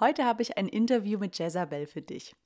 Heute 0.00 0.24
habe 0.24 0.42
ich 0.42 0.56
ein 0.56 0.68
Interview 0.68 1.18
mit 1.18 1.36
Jezabel 1.38 1.86
für 1.86 2.02
dich. 2.02 2.36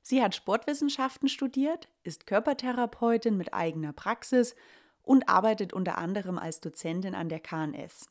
Sie 0.00 0.22
hat 0.22 0.34
Sportwissenschaften 0.34 1.28
studiert, 1.28 1.88
ist 2.04 2.26
Körpertherapeutin 2.26 3.36
mit 3.36 3.52
eigener 3.52 3.92
Praxis 3.92 4.56
und 5.02 5.28
arbeitet 5.28 5.74
unter 5.74 5.98
anderem 5.98 6.38
als 6.38 6.60
Dozentin 6.60 7.14
an 7.14 7.28
der 7.28 7.40
KNS. 7.40 8.08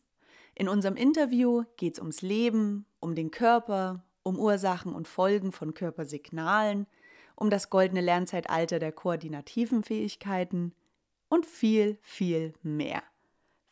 In 0.54 0.70
unserem 0.70 0.96
Interview 0.96 1.64
geht 1.78 1.94
es 1.94 2.00
ums 2.00 2.22
Leben, 2.22 2.86
um 3.00 3.16
den 3.16 3.32
Körper, 3.32 4.04
um 4.22 4.38
Ursachen 4.38 4.94
und 4.94 5.08
Folgen 5.08 5.52
von 5.52 5.74
Körpersignalen, 5.74 6.86
um 7.36 7.50
das 7.50 7.72
goldene 7.72 8.02
Lernzeitalter 8.02 8.78
der 8.78 8.92
koordinativen 8.92 9.84
Fähigkeiten 9.84 10.76
und 11.28 11.48
viel, 11.48 11.98
viel 12.04 12.54
mehr. 12.62 13.02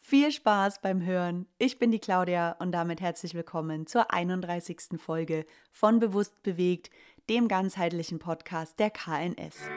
Viel 0.10 0.32
Spaß 0.32 0.82
beim 0.82 1.06
Hören. 1.06 1.46
Ich 1.60 1.78
bin 1.78 1.92
die 1.92 2.00
Claudia 2.00 2.54
und 2.54 2.72
damit 2.72 3.00
herzlich 3.00 3.36
willkommen 3.36 3.86
zur 3.86 4.12
31. 4.12 5.00
Folge 5.00 5.46
von 5.72 6.00
Bewusst 6.00 6.42
bewegt, 6.42 6.90
dem 7.30 7.48
ganzheitlichen 7.48 8.18
Podcast 8.18 8.80
der 8.80 8.90
KNS. 8.90 9.70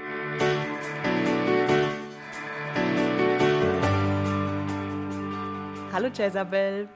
Hallo 5.92 6.08
Jezabel, 6.08 6.88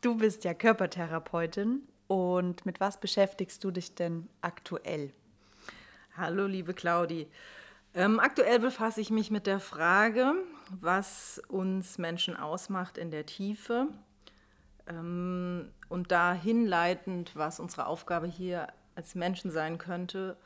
du 0.00 0.16
bist 0.16 0.44
ja 0.44 0.54
Körpertherapeutin 0.54 1.88
und 2.06 2.64
mit 2.64 2.78
was 2.78 3.00
beschäftigst 3.00 3.64
du 3.64 3.72
dich 3.72 3.96
denn 3.96 4.28
aktuell? 4.42 5.12
Hallo 6.16 6.46
liebe 6.46 6.72
Claudi. 6.72 7.26
Ähm, 7.94 8.20
aktuell 8.20 8.60
befasse 8.60 9.00
ich 9.00 9.10
mich 9.10 9.32
mit 9.32 9.48
der 9.48 9.58
Frage, 9.58 10.34
was 10.80 11.40
uns 11.48 11.98
Menschen 11.98 12.36
ausmacht 12.36 12.98
in 12.98 13.10
der 13.10 13.26
Tiefe 13.26 13.88
ähm, 14.86 15.70
und 15.88 16.12
da 16.12 16.32
hinleitend, 16.32 17.34
was 17.36 17.60
unsere 17.60 17.86
Aufgabe 17.86 18.26
hier 18.26 18.68
als 18.94 19.14
Menschen 19.14 19.50
sein 19.50 19.78
könnte. 19.78 20.36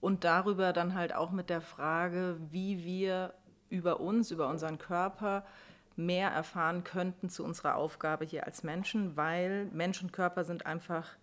Und 0.00 0.22
darüber 0.22 0.72
dann 0.72 0.94
halt 0.94 1.12
auch 1.12 1.32
mit 1.32 1.50
der 1.50 1.60
Frage, 1.60 2.36
wie 2.50 2.84
wir 2.84 3.34
über 3.68 3.98
uns, 4.00 4.30
über 4.30 4.48
unseren 4.48 4.78
Körper 4.78 5.44
mehr 5.96 6.30
erfahren 6.30 6.84
könnten 6.84 7.28
zu 7.28 7.44
unserer 7.44 7.74
Aufgabe 7.74 8.24
hier 8.24 8.46
als 8.46 8.62
Menschen, 8.62 9.16
weil 9.16 9.66
Mensch 9.72 10.00
und 10.00 10.12
Körper 10.12 10.44
sind 10.44 10.64
einfach 10.64 11.16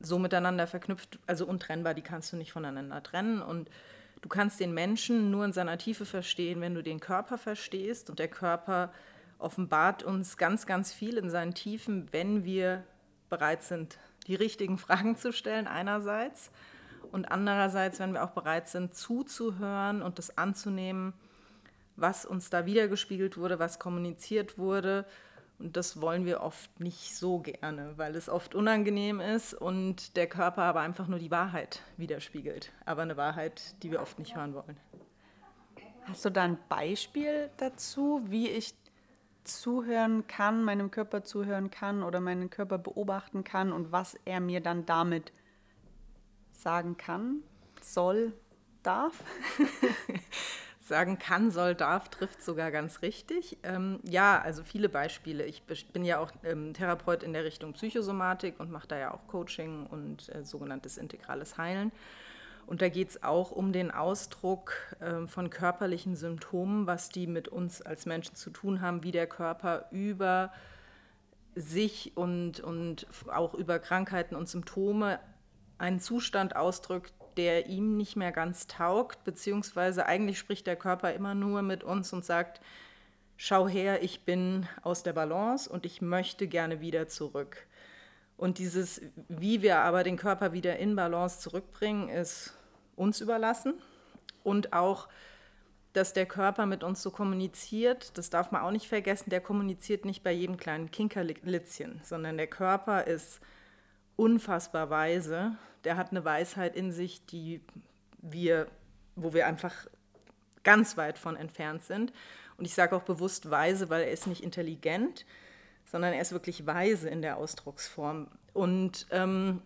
so 0.00 0.18
miteinander 0.18 0.66
verknüpft, 0.66 1.18
also 1.26 1.46
untrennbar, 1.46 1.94
die 1.94 2.02
kannst 2.02 2.32
du 2.32 2.36
nicht 2.36 2.52
voneinander 2.52 3.02
trennen. 3.02 3.40
Und 3.40 3.70
Du 4.20 4.28
kannst 4.28 4.60
den 4.60 4.74
Menschen 4.74 5.30
nur 5.30 5.44
in 5.44 5.52
seiner 5.52 5.78
Tiefe 5.78 6.04
verstehen, 6.04 6.60
wenn 6.60 6.74
du 6.74 6.82
den 6.82 7.00
Körper 7.00 7.38
verstehst. 7.38 8.10
Und 8.10 8.18
der 8.18 8.28
Körper 8.28 8.92
offenbart 9.38 10.02
uns 10.02 10.36
ganz, 10.36 10.66
ganz 10.66 10.92
viel 10.92 11.16
in 11.16 11.30
seinen 11.30 11.54
Tiefen, 11.54 12.08
wenn 12.12 12.44
wir 12.44 12.84
bereit 13.28 13.62
sind, 13.62 13.98
die 14.26 14.34
richtigen 14.34 14.78
Fragen 14.78 15.16
zu 15.16 15.32
stellen 15.32 15.66
einerseits 15.66 16.50
und 17.12 17.30
andererseits, 17.30 18.00
wenn 18.00 18.12
wir 18.12 18.24
auch 18.24 18.30
bereit 18.30 18.68
sind, 18.68 18.94
zuzuhören 18.94 20.02
und 20.02 20.18
das 20.18 20.36
anzunehmen, 20.36 21.14
was 21.96 22.26
uns 22.26 22.50
da 22.50 22.66
wiedergespiegelt 22.66 23.36
wurde, 23.36 23.58
was 23.58 23.78
kommuniziert 23.78 24.58
wurde 24.58 25.06
und 25.58 25.76
das 25.76 26.00
wollen 26.00 26.24
wir 26.24 26.40
oft 26.40 26.78
nicht 26.78 27.16
so 27.16 27.40
gerne, 27.40 27.94
weil 27.96 28.14
es 28.14 28.28
oft 28.28 28.54
unangenehm 28.54 29.18
ist 29.18 29.54
und 29.54 30.16
der 30.16 30.28
Körper 30.28 30.62
aber 30.62 30.80
einfach 30.80 31.08
nur 31.08 31.18
die 31.18 31.32
Wahrheit 31.32 31.82
widerspiegelt. 31.96 32.72
Aber 32.84 33.02
eine 33.02 33.16
Wahrheit, 33.16 33.74
die 33.82 33.90
wir 33.90 34.00
oft 34.00 34.18
nicht 34.20 34.36
hören 34.36 34.54
wollen. 34.54 34.76
Hast 36.04 36.24
du 36.24 36.30
da 36.30 36.44
ein 36.44 36.58
Beispiel 36.68 37.50
dazu, 37.56 38.22
wie 38.26 38.48
ich 38.48 38.74
zuhören 39.42 40.26
kann, 40.26 40.62
meinem 40.62 40.90
Körper 40.90 41.24
zuhören 41.24 41.70
kann 41.70 42.02
oder 42.02 42.20
meinen 42.20 42.50
Körper 42.50 42.78
beobachten 42.78 43.42
kann 43.42 43.72
und 43.72 43.90
was 43.90 44.14
er 44.24 44.40
mir 44.40 44.60
dann 44.60 44.86
damit 44.86 45.32
sagen 46.52 46.96
kann, 46.96 47.42
soll, 47.82 48.32
darf? 48.82 49.24
sagen 50.88 51.18
kann, 51.18 51.50
soll, 51.50 51.74
darf, 51.74 52.08
trifft 52.08 52.42
sogar 52.42 52.70
ganz 52.70 53.02
richtig. 53.02 53.58
Ähm, 53.62 54.00
ja, 54.02 54.40
also 54.40 54.64
viele 54.64 54.88
Beispiele. 54.88 55.44
Ich 55.44 55.62
bin 55.64 56.04
ja 56.04 56.18
auch 56.18 56.32
ähm, 56.42 56.74
Therapeut 56.74 57.22
in 57.22 57.32
der 57.32 57.44
Richtung 57.44 57.74
Psychosomatik 57.74 58.58
und 58.58 58.70
mache 58.70 58.88
da 58.88 58.98
ja 58.98 59.14
auch 59.14 59.26
Coaching 59.28 59.86
und 59.86 60.34
äh, 60.34 60.44
sogenanntes 60.44 60.98
integrales 60.98 61.58
Heilen. 61.58 61.92
Und 62.66 62.82
da 62.82 62.88
geht 62.88 63.08
es 63.08 63.22
auch 63.22 63.50
um 63.50 63.72
den 63.72 63.90
Ausdruck 63.90 64.74
äh, 65.00 65.26
von 65.26 65.48
körperlichen 65.48 66.16
Symptomen, 66.16 66.86
was 66.86 67.08
die 67.08 67.26
mit 67.26 67.48
uns 67.48 67.80
als 67.80 68.04
Menschen 68.04 68.34
zu 68.34 68.50
tun 68.50 68.82
haben, 68.82 69.04
wie 69.04 69.12
der 69.12 69.26
Körper 69.26 69.86
über 69.90 70.52
sich 71.54 72.16
und, 72.16 72.60
und 72.60 73.06
auch 73.32 73.54
über 73.54 73.78
Krankheiten 73.78 74.36
und 74.36 74.48
Symptome 74.48 75.18
einen 75.78 76.00
Zustand 76.00 76.56
ausdrückt, 76.56 77.17
der 77.38 77.68
ihm 77.68 77.96
nicht 77.96 78.16
mehr 78.16 78.32
ganz 78.32 78.66
taugt, 78.66 79.24
beziehungsweise 79.24 80.04
eigentlich 80.06 80.38
spricht 80.38 80.66
der 80.66 80.76
Körper 80.76 81.14
immer 81.14 81.34
nur 81.34 81.62
mit 81.62 81.84
uns 81.84 82.12
und 82.12 82.24
sagt, 82.24 82.60
schau 83.36 83.68
her, 83.68 84.02
ich 84.02 84.24
bin 84.24 84.68
aus 84.82 85.04
der 85.04 85.12
Balance 85.14 85.70
und 85.70 85.86
ich 85.86 86.02
möchte 86.02 86.48
gerne 86.48 86.80
wieder 86.80 87.06
zurück. 87.06 87.66
Und 88.36 88.58
dieses, 88.58 89.00
wie 89.28 89.62
wir 89.62 89.78
aber 89.78 90.02
den 90.02 90.16
Körper 90.16 90.52
wieder 90.52 90.78
in 90.78 90.96
Balance 90.96 91.38
zurückbringen, 91.40 92.08
ist 92.08 92.54
uns 92.96 93.20
überlassen. 93.20 93.74
Und 94.42 94.72
auch, 94.72 95.08
dass 95.92 96.12
der 96.12 96.26
Körper 96.26 96.66
mit 96.66 96.82
uns 96.82 97.02
so 97.02 97.10
kommuniziert, 97.10 98.18
das 98.18 98.30
darf 98.30 98.50
man 98.50 98.62
auch 98.62 98.70
nicht 98.72 98.88
vergessen, 98.88 99.30
der 99.30 99.40
kommuniziert 99.40 100.04
nicht 100.04 100.22
bei 100.22 100.32
jedem 100.32 100.56
kleinen 100.56 100.90
Kinkerlitzchen, 100.90 102.00
sondern 102.02 102.36
der 102.36 102.46
Körper 102.48 103.06
ist 103.06 103.40
unfassbar 104.18 104.90
weise 104.90 105.56
der 105.84 105.96
hat 105.96 106.10
eine 106.10 106.24
Weisheit 106.24 106.76
in 106.76 106.92
sich, 106.92 107.24
die 107.26 107.60
wir, 108.18 108.66
wo 109.16 109.32
wir 109.32 109.46
einfach 109.46 109.74
ganz 110.64 110.96
weit 110.96 111.18
von 111.18 111.36
entfernt 111.36 111.82
sind. 111.82 112.12
Und 112.56 112.64
ich 112.64 112.74
sage 112.74 112.96
auch 112.96 113.02
bewusst 113.02 113.50
weise, 113.50 113.88
weil 113.90 114.02
er 114.02 114.10
ist 114.10 114.26
nicht 114.26 114.42
intelligent, 114.42 115.24
sondern 115.84 116.12
er 116.12 116.20
ist 116.20 116.32
wirklich 116.32 116.66
weise 116.66 117.08
in 117.08 117.22
der 117.22 117.36
Ausdrucksform. 117.36 118.28
Und 118.52 119.06
ähm, 119.10 119.62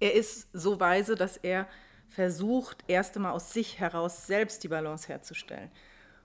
er 0.00 0.14
ist 0.14 0.48
so 0.52 0.80
weise, 0.80 1.14
dass 1.14 1.36
er 1.36 1.68
versucht, 2.08 2.82
erst 2.88 3.16
einmal 3.16 3.32
aus 3.32 3.52
sich 3.52 3.78
heraus 3.78 4.26
selbst 4.26 4.64
die 4.64 4.68
Balance 4.68 5.08
herzustellen. 5.08 5.70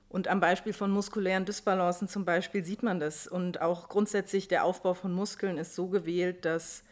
Und 0.07 0.27
am 0.29 0.39
Beispiel 0.39 0.73
von 0.73 0.91
muskulären 0.91 1.43
Dysbalancen 1.43 2.07
zum 2.07 2.23
Beispiel 2.23 2.63
sieht 2.63 2.83
man 2.83 2.99
das. 2.99 3.27
Und 3.27 3.61
auch 3.61 3.89
grundsätzlich 3.89 4.47
der 4.47 4.63
Aufbau 4.63 4.93
von 4.93 5.11
Muskeln 5.11 5.57
ist 5.57 5.75
so 5.75 5.87
gewählt, 5.87 6.45
dass 6.45 6.83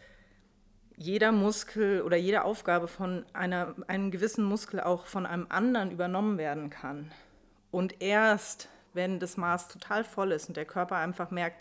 jeder 1.01 1.31
Muskel 1.31 2.03
oder 2.03 2.16
jede 2.16 2.44
Aufgabe 2.44 2.88
von 2.88 3.25
einer, 3.34 3.73
einem 3.88 4.12
gewissen 4.12 4.45
Muskel 4.45 4.79
auch 4.79 5.07
von 5.07 5.25
einem 5.25 5.47
anderen 5.50 5.91
übernommen 5.91 6.38
werden 6.38 6.69
kann. 6.69 7.12
Und 7.72 8.01
erst, 8.01 8.69
wenn 8.94 9.19
das 9.19 9.35
Maß 9.35 9.69
total 9.69 10.03
voll 10.03 10.31
ist 10.31 10.47
und 10.47 10.57
der 10.57 10.66
Körper 10.66 10.97
einfach 10.97 11.31
merkt, 11.31 11.57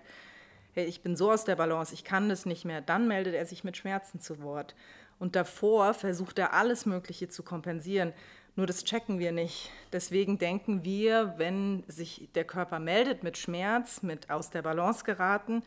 hey, 0.75 0.85
ich 0.85 1.03
bin 1.03 1.17
so 1.17 1.33
aus 1.33 1.45
der 1.45 1.57
Balance, 1.57 1.95
ich 1.95 2.05
kann 2.05 2.29
das 2.29 2.45
nicht 2.45 2.65
mehr, 2.65 2.81
dann 2.83 3.09
meldet 3.09 3.35
er 3.35 3.47
sich 3.47 3.65
mit 3.65 3.77
Schmerzen 3.77 4.21
zu 4.21 4.43
Wort. 4.43 4.75
Und 5.19 5.37
davor 5.37 5.95
versucht 5.95 6.39
er 6.39 6.53
alles 6.53 6.85
Mögliche 6.85 7.29
zu 7.29 7.43
kompensieren. 7.43 8.13
Nur 8.57 8.67
das 8.67 8.85
checken 8.85 9.19
wir 9.19 9.33
nicht. 9.33 9.71
Deswegen 9.93 10.39
denken 10.39 10.85
wir, 10.85 11.35
wenn 11.39 11.85
sich 11.89 12.29
der 12.35 12.45
Körper 12.45 12.79
meldet 12.79 13.23
mit 13.23 13.39
Schmerz, 13.39 14.03
mit 14.03 14.29
aus 14.29 14.51
der 14.51 14.63
Balance 14.63 15.05
geraten, 15.05 15.63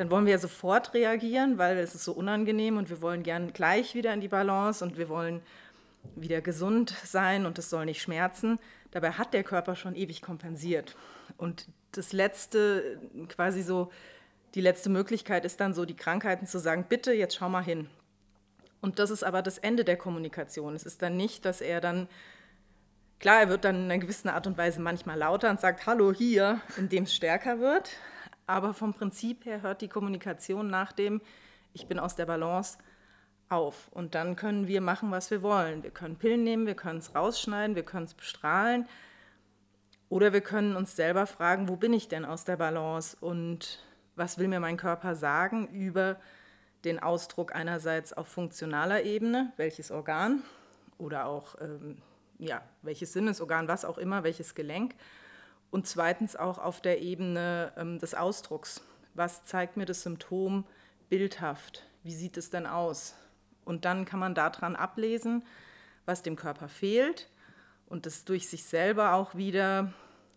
dann 0.00 0.10
wollen 0.10 0.24
wir 0.24 0.32
ja 0.32 0.38
sofort 0.38 0.94
reagieren, 0.94 1.58
weil 1.58 1.76
es 1.76 1.94
ist 1.94 2.04
so 2.04 2.12
unangenehm 2.12 2.78
und 2.78 2.88
wir 2.88 3.02
wollen 3.02 3.22
gern 3.22 3.52
gleich 3.52 3.94
wieder 3.94 4.14
in 4.14 4.22
die 4.22 4.28
Balance 4.28 4.82
und 4.82 4.96
wir 4.96 5.10
wollen 5.10 5.42
wieder 6.16 6.40
gesund 6.40 6.94
sein 7.04 7.44
und 7.44 7.58
es 7.58 7.68
soll 7.68 7.84
nicht 7.84 8.00
schmerzen. 8.00 8.58
Dabei 8.92 9.10
hat 9.10 9.34
der 9.34 9.44
Körper 9.44 9.76
schon 9.76 9.94
ewig 9.94 10.22
kompensiert. 10.22 10.96
Und 11.36 11.66
das 11.92 12.14
letzte, 12.14 12.98
quasi 13.28 13.60
so, 13.60 13.92
die 14.54 14.62
letzte 14.62 14.88
Möglichkeit 14.88 15.44
ist 15.44 15.60
dann 15.60 15.74
so, 15.74 15.84
die 15.84 15.96
Krankheiten 15.96 16.46
zu 16.46 16.58
sagen, 16.58 16.86
bitte, 16.88 17.12
jetzt 17.12 17.34
schau 17.34 17.50
mal 17.50 17.62
hin. 17.62 17.86
Und 18.80 18.98
das 18.98 19.10
ist 19.10 19.22
aber 19.22 19.42
das 19.42 19.58
Ende 19.58 19.84
der 19.84 19.98
Kommunikation. 19.98 20.74
Es 20.74 20.84
ist 20.84 21.02
dann 21.02 21.18
nicht, 21.18 21.44
dass 21.44 21.60
er 21.60 21.82
dann, 21.82 22.08
klar, 23.18 23.40
er 23.40 23.48
wird 23.50 23.66
dann 23.66 23.76
in 23.76 23.84
einer 23.84 23.98
gewissen 23.98 24.30
Art 24.30 24.46
und 24.46 24.56
Weise 24.56 24.80
manchmal 24.80 25.18
lauter 25.18 25.50
und 25.50 25.60
sagt, 25.60 25.84
hallo 25.84 26.10
hier, 26.10 26.62
indem 26.78 27.04
es 27.04 27.14
stärker 27.14 27.60
wird. 27.60 27.90
Aber 28.50 28.74
vom 28.74 28.92
Prinzip 28.92 29.44
her 29.44 29.62
hört 29.62 29.80
die 29.80 29.86
Kommunikation 29.86 30.68
nach 30.68 30.90
dem, 30.90 31.20
ich 31.72 31.86
bin 31.86 32.00
aus 32.00 32.16
der 32.16 32.26
Balance, 32.26 32.78
auf. 33.48 33.86
Und 33.92 34.16
dann 34.16 34.34
können 34.34 34.66
wir 34.66 34.80
machen, 34.80 35.12
was 35.12 35.30
wir 35.30 35.40
wollen. 35.42 35.84
Wir 35.84 35.92
können 35.92 36.16
Pillen 36.16 36.42
nehmen, 36.42 36.66
wir 36.66 36.74
können 36.74 36.98
es 36.98 37.14
rausschneiden, 37.14 37.76
wir 37.76 37.84
können 37.84 38.06
es 38.06 38.14
bestrahlen. 38.14 38.88
Oder 40.08 40.32
wir 40.32 40.40
können 40.40 40.74
uns 40.74 40.96
selber 40.96 41.26
fragen, 41.26 41.68
wo 41.68 41.76
bin 41.76 41.92
ich 41.92 42.08
denn 42.08 42.24
aus 42.24 42.44
der 42.44 42.56
Balance 42.56 43.16
und 43.20 43.84
was 44.16 44.36
will 44.36 44.48
mir 44.48 44.58
mein 44.58 44.76
Körper 44.76 45.14
sagen 45.14 45.68
über 45.68 46.16
den 46.82 46.98
Ausdruck 46.98 47.54
einerseits 47.54 48.12
auf 48.12 48.26
funktionaler 48.26 49.04
Ebene, 49.04 49.52
welches 49.58 49.92
Organ 49.92 50.42
oder 50.98 51.26
auch 51.26 51.54
ähm, 51.60 51.98
ja, 52.38 52.62
welches 52.82 53.12
Sinnesorgan, 53.12 53.68
was 53.68 53.84
auch 53.84 53.98
immer, 53.98 54.24
welches 54.24 54.56
Gelenk 54.56 54.96
und 55.70 55.86
zweitens 55.86 56.36
auch 56.36 56.58
auf 56.58 56.80
der 56.80 57.00
Ebene 57.00 57.72
ähm, 57.76 57.98
des 57.98 58.14
Ausdrucks. 58.14 58.82
Was 59.14 59.44
zeigt 59.44 59.76
mir 59.76 59.86
das 59.86 60.02
Symptom 60.02 60.64
bildhaft 61.08 61.84
wie 62.02 62.14
sieht 62.14 62.36
es 62.36 62.50
denn 62.50 62.66
aus? 62.66 63.14
Und 63.64 63.84
dann 63.84 64.04
kann 64.04 64.20
man 64.20 64.34
daran 64.34 64.76
ablesen, 64.76 65.44
was 66.06 66.22
dem 66.22 66.36
Körper 66.36 66.68
fehlt 66.68 67.28
und 67.86 68.06
das 68.06 68.24
durch 68.24 68.48
sich 68.48 68.64
selber 68.64 69.14
auch 69.14 69.34
wieder, 69.34 69.92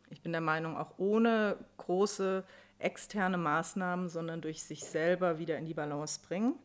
ich 0.10 0.22
bin 0.22 0.34
der 0.34 0.42
Meinung, 0.42 0.78
auch 0.78 0.98
ohne 0.98 1.58
große 1.78 2.44
externe 2.80 3.38
Maßnahmen, 3.38 4.10
sondern 4.10 4.42
durch 4.42 4.64
sich 4.64 4.84
selber 4.84 5.40
wieder 5.40 5.58
in 5.58 5.66
die 5.66 5.74
Balance 5.74 6.20
bringen. 6.28 6.56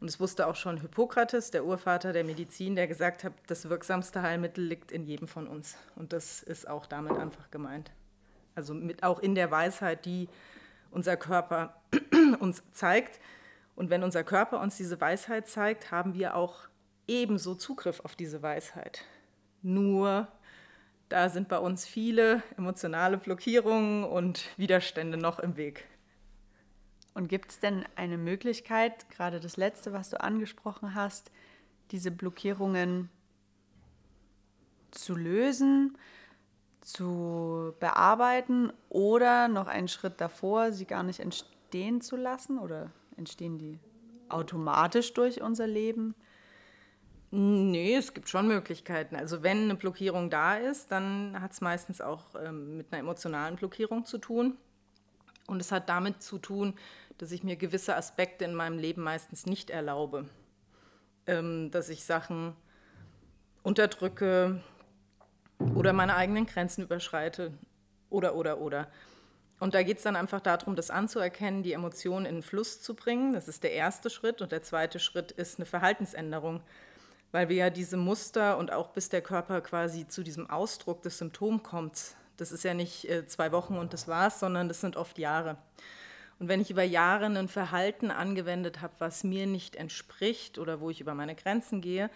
Und 0.00 0.08
es 0.08 0.18
wusste 0.18 0.46
auch 0.46 0.56
schon 0.56 0.80
Hippokrates, 0.80 1.50
der 1.50 1.64
Urvater 1.66 2.14
der 2.14 2.24
Medizin, 2.24 2.74
der 2.74 2.86
gesagt 2.86 3.22
hat, 3.22 3.34
das 3.46 3.68
wirksamste 3.68 4.22
Heilmittel 4.22 4.64
liegt 4.64 4.92
in 4.92 5.04
jedem 5.04 5.28
von 5.28 5.46
uns. 5.46 5.76
Und 5.94 6.14
das 6.14 6.42
ist 6.42 6.66
auch 6.68 6.86
damit 6.86 7.12
einfach 7.18 7.50
gemeint. 7.50 7.90
Also 8.54 8.72
mit, 8.72 9.02
auch 9.02 9.18
in 9.18 9.34
der 9.34 9.50
Weisheit, 9.50 10.06
die 10.06 10.28
unser 10.90 11.18
Körper 11.18 11.74
uns 12.40 12.62
zeigt. 12.72 13.20
Und 13.76 13.90
wenn 13.90 14.02
unser 14.02 14.24
Körper 14.24 14.60
uns 14.60 14.78
diese 14.78 14.98
Weisheit 15.00 15.48
zeigt, 15.48 15.90
haben 15.90 16.14
wir 16.14 16.34
auch 16.34 16.68
ebenso 17.06 17.54
Zugriff 17.54 18.00
auf 18.00 18.16
diese 18.16 18.42
Weisheit. 18.42 19.04
Nur 19.62 20.28
da 21.10 21.28
sind 21.28 21.48
bei 21.48 21.58
uns 21.58 21.86
viele 21.86 22.42
emotionale 22.56 23.18
Blockierungen 23.18 24.04
und 24.04 24.48
Widerstände 24.56 25.18
noch 25.18 25.40
im 25.40 25.56
Weg. 25.56 25.86
Und 27.14 27.28
gibt 27.28 27.50
es 27.50 27.58
denn 27.58 27.84
eine 27.96 28.18
Möglichkeit, 28.18 29.10
gerade 29.10 29.40
das 29.40 29.56
letzte, 29.56 29.92
was 29.92 30.10
du 30.10 30.20
angesprochen 30.20 30.94
hast, 30.94 31.30
diese 31.90 32.10
Blockierungen 32.10 33.10
zu 34.90 35.14
lösen, 35.14 35.96
zu 36.80 37.74
bearbeiten 37.80 38.72
oder 38.88 39.48
noch 39.48 39.66
einen 39.66 39.88
Schritt 39.88 40.20
davor, 40.20 40.72
sie 40.72 40.86
gar 40.86 41.02
nicht 41.02 41.20
entstehen 41.20 42.00
zu 42.00 42.16
lassen? 42.16 42.58
Oder 42.58 42.90
entstehen 43.16 43.58
die 43.58 43.78
automatisch 44.28 45.12
durch 45.12 45.42
unser 45.42 45.66
Leben? 45.66 46.14
Nee, 47.32 47.94
es 47.94 48.12
gibt 48.12 48.28
schon 48.28 48.48
Möglichkeiten. 48.48 49.14
Also 49.14 49.42
wenn 49.42 49.64
eine 49.64 49.76
Blockierung 49.76 50.30
da 50.30 50.56
ist, 50.56 50.90
dann 50.90 51.40
hat 51.40 51.52
es 51.52 51.60
meistens 51.60 52.00
auch 52.00 52.34
ähm, 52.34 52.78
mit 52.78 52.88
einer 52.90 53.00
emotionalen 53.00 53.54
Blockierung 53.54 54.04
zu 54.04 54.18
tun. 54.18 54.56
Und 55.50 55.60
es 55.60 55.72
hat 55.72 55.88
damit 55.88 56.22
zu 56.22 56.38
tun, 56.38 56.74
dass 57.18 57.32
ich 57.32 57.42
mir 57.42 57.56
gewisse 57.56 57.96
Aspekte 57.96 58.44
in 58.44 58.54
meinem 58.54 58.78
Leben 58.78 59.02
meistens 59.02 59.46
nicht 59.46 59.68
erlaube. 59.68 60.26
Ähm, 61.26 61.70
dass 61.72 61.88
ich 61.88 62.04
Sachen 62.04 62.54
unterdrücke 63.64 64.62
oder 65.74 65.92
meine 65.92 66.14
eigenen 66.14 66.46
Grenzen 66.46 66.82
überschreite 66.82 67.52
oder, 68.10 68.36
oder, 68.36 68.58
oder. 68.60 68.88
Und 69.58 69.74
da 69.74 69.82
geht 69.82 69.98
es 69.98 70.04
dann 70.04 70.14
einfach 70.14 70.40
darum, 70.40 70.76
das 70.76 70.88
anzuerkennen, 70.88 71.64
die 71.64 71.72
Emotionen 71.72 72.26
in 72.26 72.36
den 72.36 72.42
Fluss 72.42 72.80
zu 72.80 72.94
bringen. 72.94 73.32
Das 73.32 73.48
ist 73.48 73.64
der 73.64 73.72
erste 73.72 74.08
Schritt. 74.08 74.40
Und 74.40 74.52
der 74.52 74.62
zweite 74.62 75.00
Schritt 75.00 75.32
ist 75.32 75.58
eine 75.58 75.66
Verhaltensänderung, 75.66 76.62
weil 77.32 77.48
wir 77.48 77.56
ja 77.56 77.70
diese 77.70 77.96
Muster 77.96 78.56
und 78.56 78.72
auch 78.72 78.90
bis 78.90 79.08
der 79.08 79.20
Körper 79.20 79.60
quasi 79.60 80.06
zu 80.06 80.22
diesem 80.22 80.48
Ausdruck 80.48 81.02
des 81.02 81.18
Symptoms 81.18 81.62
kommt, 81.64 82.14
das 82.40 82.52
ist 82.52 82.64
ja 82.64 82.74
nicht 82.74 83.08
äh, 83.08 83.26
zwei 83.26 83.52
Wochen 83.52 83.76
und 83.76 83.92
das 83.92 84.08
war's, 84.08 84.40
sondern 84.40 84.68
das 84.68 84.80
sind 84.80 84.96
oft 84.96 85.18
Jahre. 85.18 85.56
Und 86.38 86.48
wenn 86.48 86.60
ich 86.60 86.70
über 86.70 86.82
Jahre 86.82 87.26
ein 87.26 87.48
Verhalten 87.48 88.10
angewendet 88.10 88.80
habe, 88.80 88.94
was 88.98 89.24
mir 89.24 89.46
nicht 89.46 89.76
entspricht 89.76 90.58
oder 90.58 90.80
wo 90.80 90.88
ich 90.88 91.00
über 91.00 91.14
meine 91.14 91.34
Grenzen 91.34 91.82
gehe, 91.82 92.08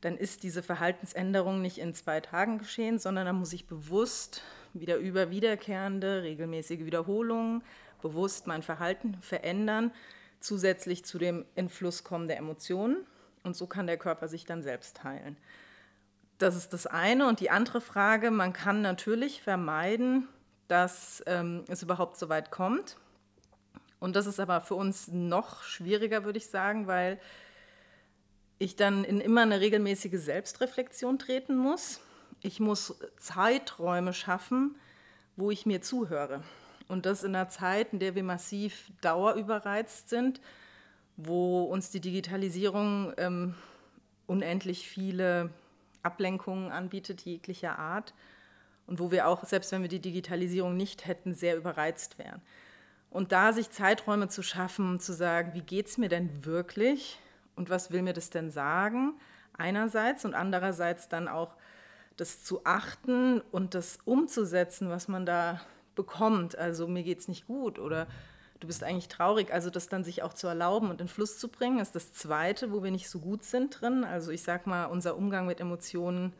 dann 0.00 0.16
ist 0.16 0.42
diese 0.42 0.62
Verhaltensänderung 0.62 1.60
nicht 1.60 1.78
in 1.78 1.94
zwei 1.94 2.20
Tagen 2.20 2.58
geschehen, 2.58 2.98
sondern 2.98 3.26
da 3.26 3.32
muss 3.32 3.52
ich 3.52 3.66
bewusst 3.66 4.42
wieder 4.74 4.96
über 4.96 5.30
wiederkehrende, 5.30 6.22
regelmäßige 6.22 6.80
Wiederholungen 6.80 7.62
bewusst 8.02 8.46
mein 8.46 8.62
Verhalten 8.62 9.16
verändern, 9.22 9.90
zusätzlich 10.38 11.04
zu 11.04 11.18
dem 11.18 11.46
in 11.54 11.70
Fluss 11.70 12.04
kommen 12.04 12.28
der 12.28 12.36
Emotionen. 12.36 13.06
Und 13.42 13.56
so 13.56 13.66
kann 13.66 13.86
der 13.86 13.96
Körper 13.96 14.28
sich 14.28 14.44
dann 14.44 14.62
selbst 14.62 15.04
heilen. 15.04 15.36
Das 16.38 16.56
ist 16.56 16.72
das 16.72 16.86
eine. 16.86 17.28
Und 17.28 17.40
die 17.40 17.50
andere 17.50 17.80
Frage, 17.80 18.30
man 18.30 18.52
kann 18.52 18.82
natürlich 18.82 19.42
vermeiden, 19.42 20.28
dass 20.68 21.22
ähm, 21.26 21.64
es 21.68 21.82
überhaupt 21.82 22.18
so 22.18 22.28
weit 22.28 22.50
kommt. 22.50 22.96
Und 24.00 24.16
das 24.16 24.26
ist 24.26 24.40
aber 24.40 24.60
für 24.60 24.74
uns 24.74 25.08
noch 25.08 25.62
schwieriger, 25.62 26.24
würde 26.24 26.38
ich 26.38 26.48
sagen, 26.48 26.86
weil 26.86 27.20
ich 28.58 28.76
dann 28.76 29.04
in 29.04 29.20
immer 29.20 29.42
eine 29.42 29.60
regelmäßige 29.60 30.18
Selbstreflexion 30.20 31.18
treten 31.18 31.56
muss. 31.56 32.00
Ich 32.42 32.60
muss 32.60 32.98
Zeiträume 33.18 34.12
schaffen, 34.12 34.76
wo 35.36 35.50
ich 35.50 35.66
mir 35.66 35.82
zuhöre. 35.82 36.42
Und 36.88 37.06
das 37.06 37.24
in 37.24 37.34
einer 37.34 37.48
Zeit, 37.48 37.92
in 37.92 37.98
der 37.98 38.14
wir 38.14 38.22
massiv 38.22 38.90
dauerüberreizt 39.00 40.08
sind, 40.08 40.40
wo 41.16 41.62
uns 41.62 41.90
die 41.90 42.00
Digitalisierung 42.00 43.14
ähm, 43.16 43.54
unendlich 44.26 44.88
viele 44.88 45.50
Ablenkungen 46.04 46.70
anbietet, 46.70 47.22
jeglicher 47.22 47.78
Art. 47.78 48.14
Und 48.86 49.00
wo 49.00 49.10
wir 49.10 49.26
auch, 49.26 49.44
selbst 49.44 49.72
wenn 49.72 49.82
wir 49.82 49.88
die 49.88 50.00
Digitalisierung 50.00 50.76
nicht 50.76 51.06
hätten, 51.06 51.34
sehr 51.34 51.56
überreizt 51.56 52.18
wären. 52.18 52.42
Und 53.10 53.32
da 53.32 53.52
sich 53.52 53.70
Zeiträume 53.70 54.28
zu 54.28 54.42
schaffen, 54.42 55.00
zu 55.00 55.12
sagen, 55.12 55.54
wie 55.54 55.62
geht 55.62 55.86
es 55.86 55.98
mir 55.98 56.08
denn 56.08 56.44
wirklich 56.44 57.18
und 57.56 57.70
was 57.70 57.90
will 57.90 58.02
mir 58.02 58.12
das 58.12 58.30
denn 58.30 58.50
sagen, 58.50 59.14
einerseits 59.56 60.24
und 60.24 60.34
andererseits 60.34 61.08
dann 61.08 61.28
auch 61.28 61.54
das 62.16 62.44
zu 62.44 62.64
achten 62.64 63.40
und 63.40 63.74
das 63.74 63.98
umzusetzen, 64.04 64.90
was 64.90 65.08
man 65.08 65.26
da 65.26 65.60
bekommt. 65.94 66.58
Also 66.58 66.88
mir 66.88 67.02
geht 67.02 67.20
es 67.20 67.28
nicht 67.28 67.46
gut 67.46 67.78
oder 67.78 68.06
du 68.64 68.68
bist 68.68 68.82
eigentlich 68.82 69.08
traurig. 69.08 69.52
Also 69.52 69.68
das 69.68 69.88
dann 69.88 70.04
sich 70.04 70.22
auch 70.22 70.32
zu 70.32 70.46
erlauben 70.46 70.88
und 70.88 71.00
in 71.00 71.08
Fluss 71.08 71.38
zu 71.38 71.48
bringen, 71.48 71.78
ist 71.80 71.94
das 71.94 72.14
Zweite, 72.14 72.72
wo 72.72 72.82
wir 72.82 72.90
nicht 72.90 73.10
so 73.10 73.18
gut 73.18 73.44
sind 73.44 73.78
drin. 73.78 74.04
Also 74.04 74.30
ich 74.30 74.42
sag 74.42 74.66
mal, 74.66 74.86
unser 74.86 75.16
Umgang 75.16 75.46
mit 75.46 75.60
Emotionen 75.60 76.32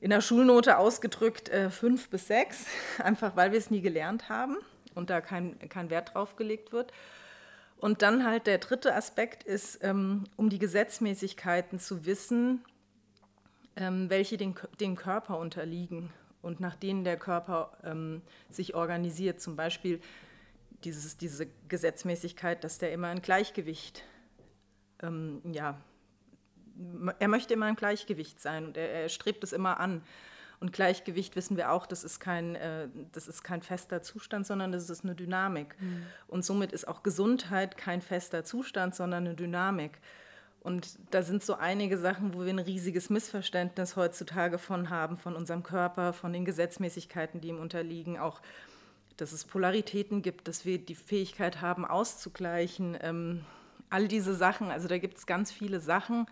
in 0.00 0.10
der 0.10 0.20
Schulnote 0.20 0.76
ausgedrückt 0.76 1.48
äh, 1.48 1.70
fünf 1.70 2.10
bis 2.10 2.26
sechs, 2.26 2.66
einfach 3.02 3.34
weil 3.34 3.52
wir 3.52 3.58
es 3.58 3.70
nie 3.70 3.80
gelernt 3.80 4.28
haben 4.28 4.58
und 4.94 5.08
da 5.08 5.22
kein, 5.22 5.58
kein 5.70 5.88
Wert 5.88 6.14
drauf 6.14 6.36
gelegt 6.36 6.72
wird. 6.72 6.92
Und 7.78 8.02
dann 8.02 8.24
halt 8.24 8.46
der 8.46 8.58
dritte 8.58 8.94
Aspekt 8.94 9.42
ist, 9.42 9.82
ähm, 9.82 10.24
um 10.36 10.50
die 10.50 10.58
Gesetzmäßigkeiten 10.58 11.78
zu 11.78 12.04
wissen, 12.04 12.62
ähm, 13.74 14.10
welche 14.10 14.36
den, 14.36 14.54
dem 14.80 14.96
Körper 14.96 15.38
unterliegen 15.38 16.10
und 16.42 16.60
nach 16.60 16.76
denen 16.76 17.04
der 17.04 17.16
Körper 17.16 17.76
ähm, 17.84 18.20
sich 18.50 18.74
organisiert. 18.74 19.40
Zum 19.40 19.56
Beispiel 19.56 20.00
dieses, 20.86 21.16
diese 21.18 21.48
Gesetzmäßigkeit, 21.68 22.62
dass 22.64 22.78
der 22.78 22.92
immer 22.92 23.08
ein 23.08 23.20
Gleichgewicht, 23.20 24.04
ähm, 25.02 25.42
ja, 25.52 25.78
er 27.18 27.28
möchte 27.28 27.54
immer 27.54 27.66
ein 27.66 27.76
Gleichgewicht 27.76 28.40
sein 28.40 28.66
und 28.66 28.76
er, 28.76 28.88
er 28.90 29.08
strebt 29.08 29.42
es 29.44 29.52
immer 29.52 29.80
an. 29.80 30.02
Und 30.58 30.72
Gleichgewicht 30.72 31.36
wissen 31.36 31.56
wir 31.56 31.70
auch, 31.72 31.86
das 31.86 32.02
ist 32.02 32.18
kein, 32.18 32.54
äh, 32.54 32.88
das 33.12 33.28
ist 33.28 33.42
kein 33.42 33.60
fester 33.60 34.00
Zustand, 34.00 34.46
sondern 34.46 34.72
das 34.72 34.88
ist 34.88 35.04
eine 35.04 35.14
Dynamik. 35.14 35.76
Mhm. 35.80 36.06
Und 36.28 36.44
somit 36.44 36.72
ist 36.72 36.88
auch 36.88 37.02
Gesundheit 37.02 37.76
kein 37.76 38.00
fester 38.00 38.44
Zustand, 38.44 38.94
sondern 38.94 39.26
eine 39.26 39.34
Dynamik. 39.34 39.98
Und 40.60 40.98
da 41.10 41.22
sind 41.22 41.42
so 41.44 41.54
einige 41.54 41.98
Sachen, 41.98 42.34
wo 42.34 42.44
wir 42.44 42.48
ein 42.48 42.58
riesiges 42.58 43.10
Missverständnis 43.10 43.96
heutzutage 43.96 44.58
von 44.58 44.88
haben, 44.88 45.16
von 45.16 45.36
unserem 45.36 45.62
Körper, 45.62 46.12
von 46.12 46.32
den 46.32 46.44
Gesetzmäßigkeiten, 46.44 47.40
die 47.40 47.48
ihm 47.48 47.60
unterliegen, 47.60 48.18
auch 48.18 48.40
dass 49.16 49.32
es 49.32 49.44
Polaritäten 49.44 50.22
gibt, 50.22 50.48
dass 50.48 50.64
wir 50.64 50.78
die 50.78 50.94
Fähigkeit 50.94 51.60
haben, 51.60 51.84
auszugleichen. 51.84 52.96
Ähm, 53.00 53.44
all 53.90 54.08
diese 54.08 54.34
Sachen, 54.34 54.70
also 54.70 54.88
da 54.88 54.98
gibt 54.98 55.18
es 55.18 55.26
ganz 55.26 55.52
viele 55.52 55.80
Sachen, 55.80 56.26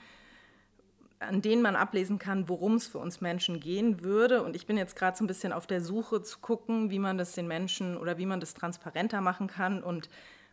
an 1.21 1.41
denen 1.41 1.62
man 1.62 1.76
ablesen 1.76 2.19
kann, 2.19 2.49
worum 2.49 2.75
es 2.75 2.87
für 2.87 2.99
uns 2.99 3.21
Menschen 3.21 3.61
gehen 3.61 4.03
würde. 4.03 4.43
Und 4.43 4.57
ich 4.57 4.67
bin 4.67 4.76
jetzt 4.76 4.97
gerade 4.97 5.17
so 5.17 5.25
ein 5.25 5.29
bisschen 5.29 5.53
auf 5.53 5.67
der 5.67 5.81
Suche 5.81 6.23
zu 6.23 6.38
gucken, 6.41 6.91
wie 6.91 6.99
man 6.99 7.17
das 7.17 7.33
den 7.33 7.47
Menschen 7.47 7.97
oder 7.97 8.19
wie 8.19 8.26
man 8.26 8.41
das 8.41 8.55
transparenter 8.55 9.21
machen 9.21 9.47
kann 9.47 9.83
und 9.83 10.09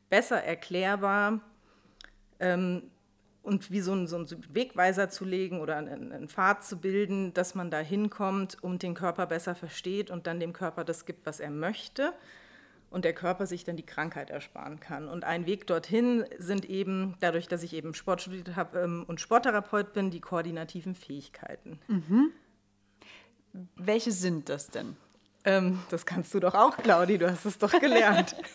besser 0.10 0.44
erklärbar 0.44 1.42
ähm, 2.40 2.91
und 3.44 3.72
wie 3.72 3.82
so 3.82 3.94
ein, 3.94 4.08
so 4.08 4.18
ein, 4.18 4.28
Wegweiser 4.54 5.10
zu 5.10 5.26
legen 5.26 5.62
oder 5.62 5.78
einen, 5.78 6.12
einen 6.12 6.28
Pfad 6.28 6.64
zu 6.64 6.78
bilden, 6.78 7.34
dass 7.34 7.56
man 7.56 7.72
da 7.72 7.80
hinkommt 7.80 8.58
und 8.62 8.84
den 8.84 8.94
Körper 8.94 9.26
besser 9.26 9.56
versteht 9.56 10.12
und 10.12 10.28
dann 10.28 10.40
dem 10.40 10.54
Körper 10.54 10.84
das 10.84 11.06
gibt, 11.06 11.26
was 11.26 11.40
er 11.40 11.50
möchte 11.50 12.14
und 12.92 13.06
der 13.06 13.14
Körper 13.14 13.48
sich 13.48 13.64
dann 13.64 13.78
die 13.78 13.86
Krankheit 13.86 14.30
ersparen 14.30 14.80
kann. 14.80 15.08
Und 15.08 15.24
ein 15.24 15.48
Weg 15.48 15.66
dorthin 15.66 16.26
sind 16.38 16.66
eben, 16.66 17.16
dadurch, 17.22 17.48
dass 17.48 17.64
ich 17.64 17.74
eben 17.74 17.94
Sport 17.96 18.22
studiert 18.22 18.56
habe 18.56 18.80
ähm, 18.80 19.06
und 19.08 19.20
Sporttherapeut 19.20 19.94
bin, 19.94 20.12
die 20.12 20.20
koordinativen 20.20 20.94
Fähigkeiten. 20.94 21.80
Mhm. 21.88 22.32
Welche 23.76 24.12
sind 24.12 24.50
das 24.50 24.68
denn? 24.68 24.98
Ähm, 25.46 25.80
das 25.90 26.06
kannst 26.06 26.34
du 26.34 26.40
doch 26.40 26.54
auch, 26.54 26.78
Claudi, 26.78 27.18
du 27.18 27.32
hast 27.32 27.46
es 27.46 27.58
doch 27.58 27.72
gelernt. 27.80 28.36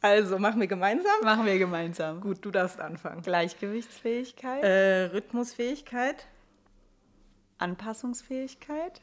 also, 0.00 0.38
machen 0.38 0.60
wir 0.60 0.68
gemeinsam? 0.68 1.20
Machen 1.22 1.46
wir 1.46 1.58
gemeinsam. 1.58 2.20
Gut, 2.20 2.44
du 2.44 2.50
darfst 2.50 2.80
anfangen. 2.80 3.22
Gleichgewichtsfähigkeit. 3.22 4.62
Äh, 4.62 5.04
Rhythmusfähigkeit. 5.06 6.26
Anpassungsfähigkeit. 7.58 9.00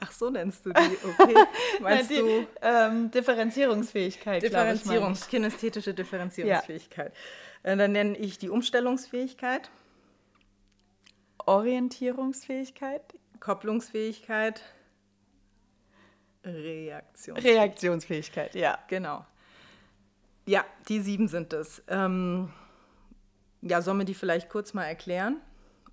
Ach 0.00 0.12
so 0.12 0.30
nennst 0.30 0.64
du 0.64 0.70
die, 0.70 0.98
okay. 1.04 1.34
Meinst 1.80 2.10
die, 2.10 2.16
du? 2.16 2.46
Ähm, 2.62 3.10
Differenzierungsfähigkeit. 3.10 4.42
Differenzierungs, 4.42 5.22
ich, 5.22 5.28
kinästhetische 5.28 5.94
Differenzierungsfähigkeit. 5.94 7.12
Ja. 7.64 7.72
Äh, 7.72 7.76
dann 7.76 7.92
nenne 7.92 8.16
ich 8.16 8.38
die 8.38 8.48
Umstellungsfähigkeit. 8.48 9.70
Orientierungsfähigkeit. 11.46 13.02
Kopplungsfähigkeit. 13.40 14.62
Reaktionsfähigkeit. 16.44 17.44
Reaktionsfähigkeit, 17.44 18.54
ja. 18.54 18.78
Genau. 18.88 19.24
Ja, 20.48 20.64
die 20.88 21.00
sieben 21.00 21.28
sind 21.28 21.52
es. 21.52 21.82
Ähm, 21.88 22.48
ja, 23.60 23.82
sollen 23.82 23.98
wir 23.98 24.06
die 24.06 24.14
vielleicht 24.14 24.48
kurz 24.48 24.72
mal 24.72 24.84
erklären? 24.84 25.36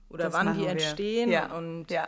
Oder 0.09 0.25
das 0.25 0.33
wann 0.33 0.57
die 0.57 0.65
entstehen? 0.65 1.29
Ja. 1.29 1.53
Und 1.53 1.91
ja. 1.91 2.07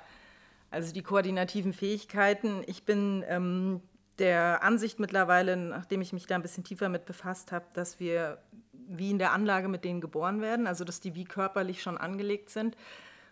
Also 0.72 0.94
die 0.94 1.04
koordinativen 1.04 1.74
Fähigkeiten. 1.74 2.64
Ich 2.66 2.86
bin 2.86 3.26
ähm, 3.28 3.82
der 4.18 4.64
Ansicht 4.64 4.98
mittlerweile, 4.98 5.58
nachdem 5.58 6.02
ich 6.02 6.14
mich 6.14 6.26
da 6.26 6.36
ein 6.36 6.42
bisschen 6.42 6.64
tiefer 6.64 6.88
mit 6.88 7.06
befasst 7.06 7.52
habe, 7.52 7.66
dass 7.74 8.00
wir 8.00 8.38
wie 8.72 9.12
in 9.12 9.20
der 9.20 9.34
Anlage 9.34 9.68
mit 9.68 9.84
denen 9.84 10.00
geboren 10.00 10.42
werden, 10.42 10.68
also 10.68 10.86
dass 10.86 11.02
die 11.02 11.16
wie 11.16 11.26
körperlich 11.26 11.82
schon 11.82 11.98
angelegt 11.98 12.50
sind. 12.50 12.78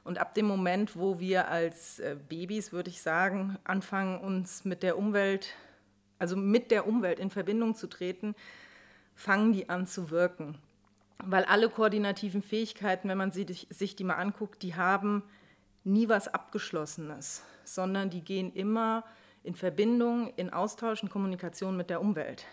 Und 0.04 0.18
ab 0.18 0.34
dem 0.34 0.46
Moment, 0.46 0.98
wo 0.98 1.20
wir 1.20 1.48
als 1.48 2.00
äh, 2.00 2.18
Babys, 2.28 2.74
würde 2.74 2.90
ich 2.90 3.02
sagen, 3.02 3.58
anfangen, 3.64 4.20
uns 4.20 4.66
mit 4.66 4.84
der 4.84 4.98
Umwelt, 4.98 5.54
also 6.20 6.36
mit 6.36 6.70
der 6.70 6.86
Umwelt 6.86 7.20
in 7.20 7.30
Verbindung 7.30 7.76
zu 7.76 7.88
treten, 7.88 8.36
fangen 9.16 9.54
die 9.54 9.70
an 9.70 9.88
zu 9.88 10.12
wirken. 10.12 10.58
Weil 11.24 11.46
alle 11.46 11.70
koordinativen 11.70 12.44
Fähigkeiten, 12.44 13.10
wenn 13.10 13.18
man 13.18 13.32
sie, 13.32 13.46
sich 13.70 13.96
die 13.96 14.04
mal 14.04 14.16
anguckt, 14.16 14.62
die 14.62 14.76
haben 14.76 15.24
nie 15.84 16.10
was 16.10 16.28
Abgeschlossenes, 16.28 17.44
sondern 17.64 18.10
die 18.10 18.22
gehen 18.22 18.54
immer 18.54 19.04
in 19.44 19.56
Verbindung, 19.56 20.34
in 20.36 20.52
Austausch, 20.52 21.02
in 21.04 21.10
Kommunikation 21.10 21.78
mit 21.78 21.90
der 21.90 22.02
Umwelt 22.02 22.46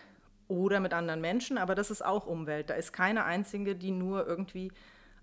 oder 0.47 0.79
mit 0.79 0.93
anderen 0.93 1.21
Menschen, 1.21 1.57
aber 1.57 1.75
das 1.75 1.91
ist 1.91 2.05
auch 2.05 2.25
Umwelt. 2.25 2.69
Da 2.69 2.75
ist 2.75 2.93
keine 2.93 3.25
einzige, 3.25 3.75
die 3.75 3.91
nur 3.91 4.25
irgendwie 4.25 4.71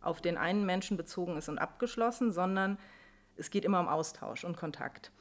auf 0.00 0.20
den 0.20 0.36
einen 0.36 0.66
Menschen 0.66 0.96
bezogen 0.96 1.36
ist 1.36 1.48
und 1.48 1.58
abgeschlossen, 1.58 2.32
sondern 2.32 2.78
es 3.36 3.50
geht 3.50 3.64
immer 3.64 3.80
um 3.80 3.88
Austausch 3.88 4.44
und 4.44 4.56
Kontakt. 4.56 5.12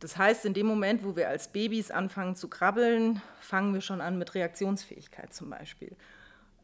Das 0.00 0.16
heißt, 0.16 0.46
in 0.46 0.54
dem 0.54 0.66
Moment, 0.66 1.04
wo 1.04 1.14
wir 1.14 1.28
als 1.28 1.48
Babys 1.48 1.90
anfangen 1.90 2.34
zu 2.34 2.48
krabbeln, 2.48 3.20
fangen 3.40 3.74
wir 3.74 3.82
schon 3.82 4.00
an 4.00 4.18
mit 4.18 4.34
Reaktionsfähigkeit 4.34 5.32
zum 5.32 5.50
Beispiel. 5.50 5.94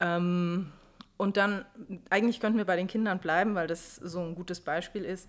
Ähm, 0.00 0.72
und 1.18 1.36
dann, 1.36 1.64
eigentlich 2.10 2.40
könnten 2.40 2.58
wir 2.58 2.64
bei 2.64 2.76
den 2.76 2.88
Kindern 2.88 3.18
bleiben, 3.18 3.54
weil 3.54 3.66
das 3.66 3.96
so 3.96 4.20
ein 4.20 4.34
gutes 4.34 4.60
Beispiel 4.60 5.04
ist, 5.04 5.28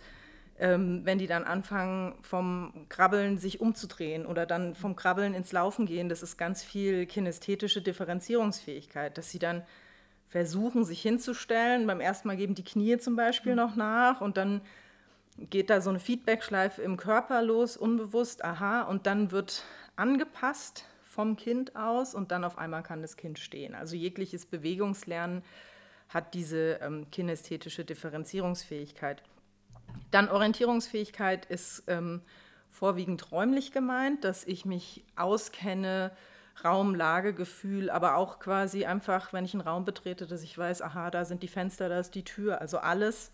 ähm, 0.59 1.01
wenn 1.03 1.17
die 1.17 1.27
dann 1.27 1.43
anfangen, 1.43 2.15
vom 2.21 2.87
Krabbeln 2.89 3.37
sich 3.37 3.61
umzudrehen 3.61 4.25
oder 4.25 4.45
dann 4.45 4.73
vom 4.73 4.95
Krabbeln 4.95 5.33
ins 5.33 5.51
Laufen 5.51 5.85
gehen, 5.85 6.09
das 6.09 6.23
ist 6.23 6.37
ganz 6.37 6.63
viel 6.63 7.05
kinästhetische 7.05 7.81
Differenzierungsfähigkeit, 7.81 9.17
dass 9.17 9.29
sie 9.29 9.39
dann 9.39 9.63
versuchen, 10.29 10.83
sich 10.83 11.01
hinzustellen. 11.01 11.87
Beim 11.87 12.01
ersten 12.01 12.27
Mal 12.27 12.37
geben 12.37 12.55
die 12.55 12.63
Knie 12.63 12.97
zum 12.97 13.15
Beispiel 13.15 13.51
mhm. 13.51 13.57
noch 13.57 13.75
nach 13.75 14.21
und 14.21 14.37
dann 14.37 14.61
geht 15.37 15.69
da 15.69 15.81
so 15.81 15.89
eine 15.89 15.99
Feedbackschleife 15.99 16.81
im 16.81 16.97
Körper 16.97 17.41
los, 17.41 17.77
unbewusst, 17.77 18.43
aha, 18.43 18.83
und 18.83 19.05
dann 19.07 19.31
wird 19.31 19.63
angepasst 19.95 20.85
vom 21.03 21.35
Kind 21.35 21.75
aus 21.75 22.13
und 22.13 22.31
dann 22.31 22.43
auf 22.43 22.57
einmal 22.57 22.83
kann 22.83 23.01
das 23.01 23.17
Kind 23.17 23.39
stehen. 23.39 23.75
Also 23.75 23.95
jegliches 23.95 24.45
Bewegungslernen 24.45 25.43
hat 26.09 26.33
diese 26.33 26.79
ähm, 26.81 27.09
kinästhetische 27.11 27.85
Differenzierungsfähigkeit. 27.85 29.23
Dann 30.11 30.29
Orientierungsfähigkeit 30.29 31.45
ist 31.45 31.83
ähm, 31.87 32.21
vorwiegend 32.71 33.31
räumlich 33.31 33.71
gemeint, 33.71 34.23
dass 34.23 34.45
ich 34.45 34.65
mich 34.65 35.03
auskenne, 35.15 36.11
Raum, 36.63 36.95
Lagegefühl, 36.95 37.91
aber 37.91 38.15
auch 38.15 38.39
quasi 38.39 38.85
einfach, 38.85 39.31
wenn 39.31 39.45
ich 39.45 39.53
einen 39.53 39.61
Raum 39.61 39.85
betrete, 39.85 40.25
dass 40.25 40.41
ich 40.41 40.57
weiß, 40.57 40.81
aha, 40.81 41.11
da 41.11 41.23
sind 41.23 41.43
die 41.43 41.47
Fenster, 41.47 41.87
da 41.87 41.99
ist 41.99 42.15
die 42.15 42.23
Tür, 42.23 42.61
also 42.61 42.79
alles 42.79 43.31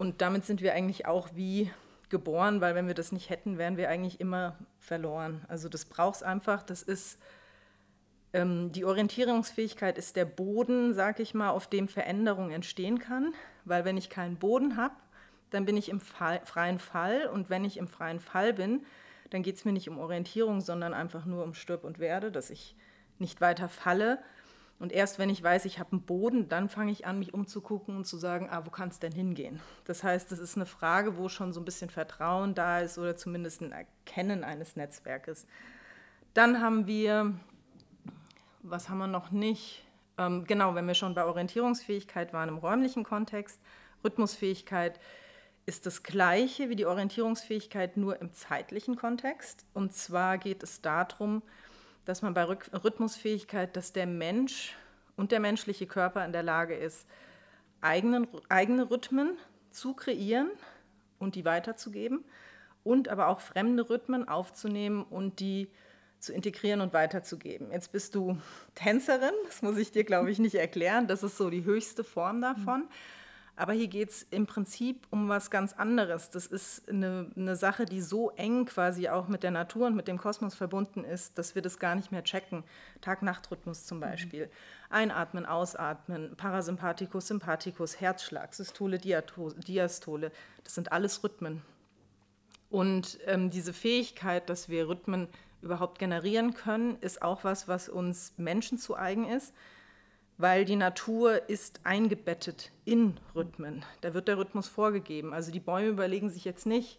und 0.00 0.22
damit 0.22 0.46
sind 0.46 0.62
wir 0.62 0.72
eigentlich 0.72 1.04
auch 1.04 1.28
wie 1.34 1.70
geboren, 2.08 2.62
weil 2.62 2.74
wenn 2.74 2.86
wir 2.86 2.94
das 2.94 3.12
nicht 3.12 3.28
hätten, 3.28 3.58
wären 3.58 3.76
wir 3.76 3.90
eigentlich 3.90 4.18
immer 4.18 4.56
verloren. 4.78 5.44
Also 5.46 5.68
das 5.68 5.84
braucht 5.84 6.16
es 6.16 6.22
einfach. 6.22 6.62
Das 6.62 6.82
ist 6.82 7.18
ähm, 8.32 8.72
die 8.72 8.86
Orientierungsfähigkeit 8.86 9.98
ist 9.98 10.16
der 10.16 10.24
Boden, 10.24 10.94
sag 10.94 11.20
ich 11.20 11.34
mal, 11.34 11.50
auf 11.50 11.66
dem 11.66 11.86
Veränderung 11.86 12.50
entstehen 12.50 12.98
kann. 12.98 13.34
Weil 13.66 13.84
wenn 13.84 13.98
ich 13.98 14.08
keinen 14.08 14.36
Boden 14.36 14.78
habe, 14.78 14.94
dann 15.50 15.66
bin 15.66 15.76
ich 15.76 15.90
im 15.90 16.00
Fall, 16.00 16.40
freien 16.46 16.78
Fall. 16.78 17.26
Und 17.26 17.50
wenn 17.50 17.66
ich 17.66 17.76
im 17.76 17.86
freien 17.86 18.20
Fall 18.20 18.54
bin, 18.54 18.86
dann 19.28 19.42
geht 19.42 19.56
es 19.56 19.66
mir 19.66 19.72
nicht 19.72 19.90
um 19.90 19.98
Orientierung, 19.98 20.62
sondern 20.62 20.94
einfach 20.94 21.26
nur 21.26 21.44
um 21.44 21.52
Stirb 21.52 21.84
und 21.84 21.98
Werde, 21.98 22.32
dass 22.32 22.48
ich 22.48 22.74
nicht 23.18 23.42
weiter 23.42 23.68
falle. 23.68 24.18
Und 24.80 24.92
erst 24.92 25.18
wenn 25.18 25.28
ich 25.28 25.42
weiß, 25.42 25.66
ich 25.66 25.78
habe 25.78 25.92
einen 25.92 26.02
Boden, 26.02 26.48
dann 26.48 26.70
fange 26.70 26.90
ich 26.90 27.06
an, 27.06 27.18
mich 27.18 27.34
umzugucken 27.34 27.96
und 27.96 28.06
zu 28.06 28.16
sagen, 28.16 28.48
ah, 28.50 28.62
wo 28.64 28.70
kann 28.70 28.88
es 28.88 28.98
denn 28.98 29.12
hingehen? 29.12 29.60
Das 29.84 30.02
heißt, 30.02 30.32
das 30.32 30.38
ist 30.38 30.56
eine 30.56 30.64
Frage, 30.64 31.18
wo 31.18 31.28
schon 31.28 31.52
so 31.52 31.60
ein 31.60 31.66
bisschen 31.66 31.90
Vertrauen 31.90 32.54
da 32.54 32.80
ist 32.80 32.96
oder 32.96 33.14
zumindest 33.14 33.60
ein 33.60 33.72
Erkennen 33.72 34.42
eines 34.42 34.76
Netzwerkes. 34.76 35.46
Dann 36.32 36.62
haben 36.62 36.86
wir, 36.86 37.34
was 38.62 38.88
haben 38.88 38.98
wir 38.98 39.06
noch 39.06 39.30
nicht? 39.30 39.84
Ähm, 40.16 40.46
genau, 40.46 40.74
wenn 40.74 40.86
wir 40.86 40.94
schon 40.94 41.14
bei 41.14 41.26
Orientierungsfähigkeit 41.26 42.32
waren 42.32 42.48
im 42.48 42.56
räumlichen 42.56 43.04
Kontext, 43.04 43.60
Rhythmusfähigkeit 44.02 44.98
ist 45.66 45.84
das 45.84 46.02
gleiche 46.02 46.70
wie 46.70 46.76
die 46.76 46.86
Orientierungsfähigkeit 46.86 47.98
nur 47.98 48.18
im 48.22 48.32
zeitlichen 48.32 48.96
Kontext. 48.96 49.66
Und 49.74 49.92
zwar 49.92 50.38
geht 50.38 50.62
es 50.62 50.80
darum, 50.80 51.42
dass 52.04 52.22
man 52.22 52.34
bei 52.34 52.44
Rhythmusfähigkeit, 52.44 53.76
dass 53.76 53.92
der 53.92 54.06
Mensch 54.06 54.74
und 55.16 55.32
der 55.32 55.40
menschliche 55.40 55.86
Körper 55.86 56.24
in 56.24 56.32
der 56.32 56.42
Lage 56.42 56.74
ist, 56.74 57.06
eigenen, 57.80 58.26
eigene 58.48 58.90
Rhythmen 58.90 59.36
zu 59.70 59.94
kreieren 59.94 60.50
und 61.18 61.34
die 61.34 61.44
weiterzugeben 61.44 62.24
und 62.82 63.08
aber 63.08 63.28
auch 63.28 63.40
fremde 63.40 63.88
Rhythmen 63.88 64.28
aufzunehmen 64.28 65.02
und 65.02 65.40
die 65.40 65.68
zu 66.18 66.32
integrieren 66.32 66.80
und 66.80 66.92
weiterzugeben. 66.92 67.70
Jetzt 67.72 67.92
bist 67.92 68.14
du 68.14 68.38
Tänzerin, 68.74 69.32
das 69.46 69.62
muss 69.62 69.78
ich 69.78 69.90
dir, 69.90 70.04
glaube 70.04 70.30
ich, 70.30 70.38
nicht 70.38 70.54
erklären. 70.54 71.06
Das 71.06 71.22
ist 71.22 71.36
so 71.36 71.48
die 71.50 71.64
höchste 71.64 72.04
Form 72.04 72.40
davon. 72.40 72.80
Mhm. 72.80 72.88
Aber 73.60 73.74
hier 73.74 73.88
geht 73.88 74.08
es 74.08 74.22
im 74.22 74.46
Prinzip 74.46 75.06
um 75.10 75.28
was 75.28 75.50
ganz 75.50 75.74
anderes. 75.74 76.30
Das 76.30 76.46
ist 76.46 76.88
eine, 76.88 77.30
eine 77.36 77.56
Sache, 77.56 77.84
die 77.84 78.00
so 78.00 78.30
eng 78.30 78.64
quasi 78.64 79.10
auch 79.10 79.28
mit 79.28 79.42
der 79.42 79.50
Natur 79.50 79.88
und 79.88 79.94
mit 79.94 80.08
dem 80.08 80.16
Kosmos 80.16 80.54
verbunden 80.54 81.04
ist, 81.04 81.36
dass 81.36 81.54
wir 81.54 81.60
das 81.60 81.78
gar 81.78 81.94
nicht 81.94 82.10
mehr 82.10 82.24
checken. 82.24 82.64
Tag-Nacht-Rhythmus 83.02 83.84
zum 83.84 83.98
mhm. 83.98 84.00
Beispiel. 84.00 84.46
Mhm. 84.46 84.50
Einatmen, 84.88 85.44
ausatmen, 85.44 86.36
Parasympathikus, 86.38 87.26
Sympathikus, 87.26 88.00
Herzschlag, 88.00 88.54
Systole, 88.54 88.96
Diastole. 88.96 90.32
Das 90.64 90.74
sind 90.74 90.90
alles 90.90 91.22
Rhythmen. 91.22 91.60
Und 92.70 93.18
ähm, 93.26 93.50
diese 93.50 93.74
Fähigkeit, 93.74 94.48
dass 94.48 94.70
wir 94.70 94.88
Rhythmen 94.88 95.28
überhaupt 95.60 95.98
generieren 95.98 96.54
können, 96.54 96.96
ist 97.02 97.20
auch 97.20 97.44
was, 97.44 97.68
was 97.68 97.90
uns 97.90 98.32
Menschen 98.38 98.78
zu 98.78 98.96
eigen 98.96 99.28
ist 99.28 99.52
weil 100.40 100.64
die 100.64 100.76
Natur 100.76 101.48
ist 101.48 101.80
eingebettet 101.84 102.70
in 102.84 103.18
Rhythmen. 103.34 103.84
Da 104.00 104.14
wird 104.14 104.28
der 104.28 104.38
Rhythmus 104.38 104.68
vorgegeben. 104.68 105.34
Also 105.34 105.52
die 105.52 105.60
Bäume 105.60 105.88
überlegen 105.88 106.30
sich 106.30 106.44
jetzt 106.44 106.66
nicht, 106.66 106.98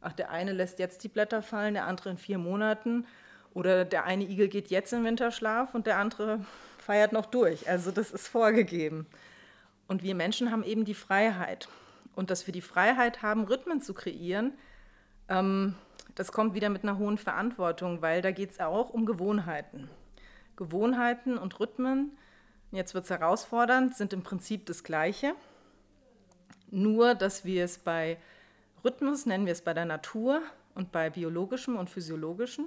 ach, 0.00 0.14
der 0.14 0.30
eine 0.30 0.52
lässt 0.52 0.78
jetzt 0.78 1.04
die 1.04 1.08
Blätter 1.08 1.42
fallen, 1.42 1.74
der 1.74 1.86
andere 1.86 2.10
in 2.10 2.18
vier 2.18 2.38
Monaten 2.38 3.06
oder 3.52 3.84
der 3.84 4.04
eine 4.04 4.24
Igel 4.24 4.48
geht 4.48 4.70
jetzt 4.70 4.92
in 4.92 5.04
Winterschlaf 5.04 5.74
und 5.74 5.86
der 5.86 5.98
andere 5.98 6.44
feiert 6.78 7.12
noch 7.12 7.26
durch. 7.26 7.68
Also 7.68 7.90
das 7.90 8.10
ist 8.10 8.28
vorgegeben. 8.28 9.06
Und 9.86 10.02
wir 10.02 10.14
Menschen 10.14 10.50
haben 10.50 10.62
eben 10.62 10.84
die 10.84 10.94
Freiheit. 10.94 11.68
Und 12.14 12.30
dass 12.30 12.46
wir 12.46 12.52
die 12.52 12.62
Freiheit 12.62 13.22
haben, 13.22 13.44
Rhythmen 13.44 13.82
zu 13.82 13.92
kreieren, 13.92 14.54
ähm, 15.28 15.74
das 16.14 16.32
kommt 16.32 16.54
wieder 16.54 16.70
mit 16.70 16.82
einer 16.82 16.98
hohen 16.98 17.18
Verantwortung, 17.18 18.02
weil 18.02 18.22
da 18.22 18.30
geht 18.30 18.50
es 18.50 18.60
auch 18.60 18.90
um 18.90 19.06
Gewohnheiten. 19.06 19.88
Gewohnheiten 20.56 21.38
und 21.38 21.60
Rhythmen 21.60 22.16
Jetzt 22.72 22.94
wird 22.94 23.04
es 23.04 23.10
herausfordernd, 23.10 23.96
sind 23.96 24.12
im 24.12 24.22
Prinzip 24.22 24.66
das 24.66 24.84
Gleiche. 24.84 25.34
Nur, 26.70 27.16
dass 27.16 27.44
wir 27.44 27.64
es 27.64 27.78
bei 27.78 28.18
Rhythmus, 28.84 29.26
nennen 29.26 29.44
wir 29.46 29.52
es 29.52 29.62
bei 29.62 29.74
der 29.74 29.86
Natur 29.86 30.40
und 30.74 30.92
bei 30.92 31.10
biologischem 31.10 31.76
und 31.76 31.90
physiologischem 31.90 32.66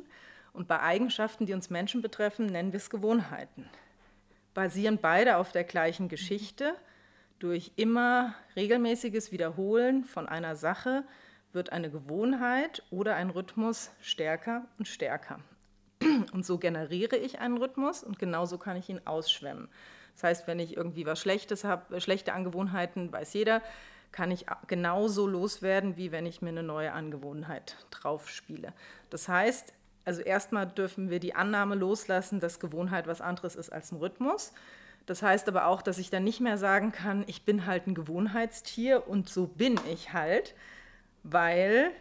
und 0.52 0.68
bei 0.68 0.82
Eigenschaften, 0.82 1.46
die 1.46 1.54
uns 1.54 1.70
Menschen 1.70 2.02
betreffen, 2.02 2.48
nennen 2.48 2.74
wir 2.74 2.78
es 2.78 2.90
Gewohnheiten. 2.90 3.70
Basieren 4.54 5.00
beide 5.02 5.38
auf 5.38 5.52
der 5.52 5.64
gleichen 5.64 6.10
Geschichte. 6.10 6.76
Durch 7.40 7.72
immer 7.78 8.36
regelmäßiges 8.56 9.32
Wiederholen 9.32 10.04
von 10.04 10.28
einer 10.28 10.56
Sache 10.56 11.04
wird 11.54 11.72
eine 11.72 11.90
Gewohnheit 11.90 12.84
oder 12.92 13.16
ein 13.16 13.30
Rhythmus 13.30 13.90
stärker 14.02 14.66
und 14.78 14.88
stärker. 14.88 15.40
Und 16.32 16.46
so 16.46 16.58
generiere 16.58 17.16
ich 17.16 17.40
einen 17.40 17.58
Rhythmus 17.58 18.04
und 18.04 18.20
genauso 18.20 18.58
kann 18.58 18.78
ich 18.78 18.90
ihn 18.90 19.02
ausschwemmen. 19.06 19.68
Das 20.16 20.24
heißt, 20.24 20.48
wenn 20.48 20.60
ich 20.60 20.78
irgendwie 20.78 21.06
was 21.06 21.20
Schlechtes 21.20 21.64
habe, 21.64 22.00
schlechte 22.00 22.34
Angewohnheiten, 22.34 23.12
weiß 23.12 23.34
jeder, 23.34 23.62
kann 24.12 24.32
ich 24.32 24.46
genauso 24.68 25.28
loswerden, 25.28 25.98
wie 25.98 26.12
wenn 26.12 26.26
ich 26.26 26.42
mir 26.42 26.50
eine 26.50 26.64
neue 26.64 26.94
Angewohnheit 26.94 27.78
drauf 27.90 28.30
spiele. 28.30 28.74
Das 29.10 29.28
heißt, 29.28 29.74
also 30.06 30.22
erstmal 30.22 30.68
dürfen 30.68 31.10
wir 31.10 31.20
die 31.20 31.34
Annahme 31.34 31.76
loslassen, 31.76 32.40
dass 32.40 32.60
Gewohnheit 32.60 33.08
was 33.08 33.22
anderes 33.22 33.56
ist 33.56 33.72
als 33.72 33.92
ein 33.92 33.98
Rhythmus. 33.98 34.54
Das 35.06 35.22
heißt 35.22 35.48
aber 35.48 35.68
auch, 35.68 35.82
dass 35.82 35.98
ich 35.98 36.10
dann 36.10 36.24
nicht 36.24 36.40
mehr 36.40 36.58
sagen 36.58 36.92
kann, 36.92 37.24
ich 37.28 37.44
bin 37.44 37.66
halt 37.66 37.88
ein 37.88 37.96
Gewohnheitstier 37.96 39.08
und 39.08 39.30
so 39.30 39.48
bin 39.48 39.80
ich 39.92 40.14
halt, 40.14 40.56
weil 41.24 41.92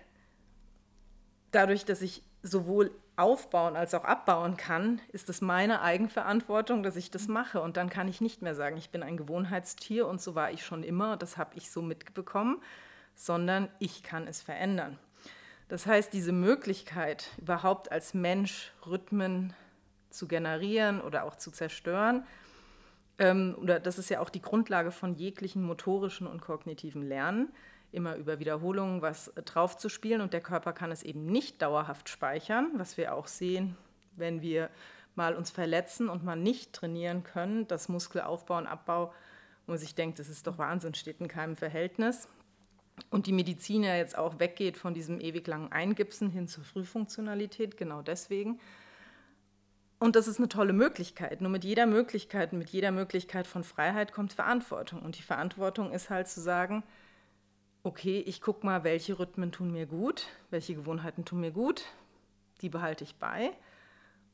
dadurch, 1.50 1.84
dass 1.84 2.02
ich 2.02 2.22
sowohl 2.42 2.90
aufbauen 3.22 3.76
als 3.76 3.94
auch 3.94 4.04
abbauen 4.04 4.56
kann, 4.56 5.00
ist 5.12 5.28
es 5.28 5.40
meine 5.40 5.80
Eigenverantwortung, 5.80 6.82
dass 6.82 6.96
ich 6.96 7.10
das 7.10 7.28
mache. 7.28 7.60
Und 7.60 7.76
dann 7.76 7.88
kann 7.88 8.08
ich 8.08 8.20
nicht 8.20 8.42
mehr 8.42 8.54
sagen, 8.54 8.76
ich 8.76 8.90
bin 8.90 9.02
ein 9.02 9.16
Gewohnheitstier 9.16 10.06
und 10.06 10.20
so 10.20 10.34
war 10.34 10.50
ich 10.50 10.64
schon 10.64 10.82
immer, 10.82 11.16
das 11.16 11.36
habe 11.36 11.54
ich 11.54 11.70
so 11.70 11.80
mitbekommen, 11.80 12.60
sondern 13.14 13.68
ich 13.78 14.02
kann 14.02 14.26
es 14.26 14.42
verändern. 14.42 14.98
Das 15.68 15.86
heißt, 15.86 16.12
diese 16.12 16.32
Möglichkeit, 16.32 17.30
überhaupt 17.38 17.92
als 17.92 18.12
Mensch 18.12 18.72
Rhythmen 18.86 19.54
zu 20.10 20.26
generieren 20.26 21.00
oder 21.00 21.24
auch 21.24 21.36
zu 21.36 21.50
zerstören, 21.50 22.26
ähm, 23.18 23.54
oder 23.58 23.78
das 23.78 23.98
ist 23.98 24.10
ja 24.10 24.20
auch 24.20 24.30
die 24.30 24.42
Grundlage 24.42 24.90
von 24.90 25.14
jeglichen 25.14 25.62
motorischen 25.62 26.26
und 26.26 26.42
kognitiven 26.42 27.02
Lernen, 27.02 27.52
immer 27.92 28.16
über 28.16 28.38
Wiederholungen 28.38 29.02
was 29.02 29.32
drauf 29.44 29.76
zu 29.76 29.88
spielen 29.88 30.20
und 30.20 30.32
der 30.32 30.40
Körper 30.40 30.72
kann 30.72 30.90
es 30.90 31.02
eben 31.02 31.26
nicht 31.26 31.62
dauerhaft 31.62 32.08
speichern, 32.08 32.70
was 32.76 32.96
wir 32.96 33.14
auch 33.14 33.26
sehen, 33.26 33.76
wenn 34.16 34.42
wir 34.42 34.70
mal 35.14 35.36
uns 35.36 35.50
verletzen 35.50 36.08
und 36.08 36.24
mal 36.24 36.36
nicht 36.36 36.72
trainieren 36.72 37.22
können, 37.22 37.68
dass 37.68 37.88
Muskelaufbau 37.88 38.58
und 38.58 38.66
Abbau, 38.66 39.12
wo 39.66 39.72
man 39.72 39.78
sich 39.78 39.94
denkt, 39.94 40.18
das 40.18 40.28
ist 40.28 40.46
doch 40.46 40.58
Wahnsinn, 40.58 40.94
steht 40.94 41.20
in 41.20 41.28
keinem 41.28 41.54
Verhältnis. 41.54 42.28
Und 43.10 43.26
die 43.26 43.32
Medizin 43.32 43.84
ja 43.84 43.96
jetzt 43.96 44.16
auch 44.16 44.38
weggeht 44.38 44.76
von 44.76 44.94
diesem 44.94 45.20
ewig 45.20 45.46
langen 45.46 45.72
Eingipsen 45.72 46.30
hin 46.30 46.48
zur 46.48 46.64
Frühfunktionalität, 46.64 47.76
genau 47.76 48.02
deswegen. 48.02 48.60
Und 49.98 50.16
das 50.16 50.26
ist 50.26 50.38
eine 50.38 50.48
tolle 50.48 50.72
Möglichkeit. 50.72 51.40
Nur 51.40 51.50
mit 51.50 51.64
jeder 51.64 51.86
Möglichkeit, 51.86 52.52
mit 52.52 52.70
jeder 52.70 52.90
Möglichkeit 52.90 53.46
von 53.46 53.64
Freiheit 53.64 54.12
kommt 54.12 54.32
Verantwortung. 54.32 55.00
Und 55.00 55.16
die 55.16 55.22
Verantwortung 55.22 55.92
ist 55.92 56.10
halt 56.10 56.28
zu 56.28 56.40
sagen, 56.40 56.82
okay, 57.84 58.20
ich 58.20 58.40
gucke 58.40 58.64
mal, 58.64 58.84
welche 58.84 59.18
Rhythmen 59.18 59.52
tun 59.52 59.72
mir 59.72 59.86
gut, 59.86 60.26
welche 60.50 60.74
Gewohnheiten 60.74 61.24
tun 61.24 61.40
mir 61.40 61.50
gut, 61.50 61.84
die 62.60 62.68
behalte 62.68 63.04
ich 63.04 63.16
bei 63.16 63.50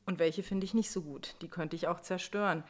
und 0.05 0.19
welche 0.19 0.43
finde 0.43 0.65
ich 0.65 0.73
nicht 0.73 0.91
so 0.91 1.01
gut, 1.01 1.35
die 1.41 1.47
könnte 1.47 1.75
ich 1.75 1.87
auch 1.87 1.99
zerstören. 1.99 2.63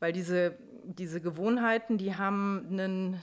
Weil 0.00 0.12
diese, 0.12 0.56
diese 0.84 1.20
Gewohnheiten, 1.20 1.98
die 1.98 2.16
haben 2.16 2.66
einen 2.70 3.20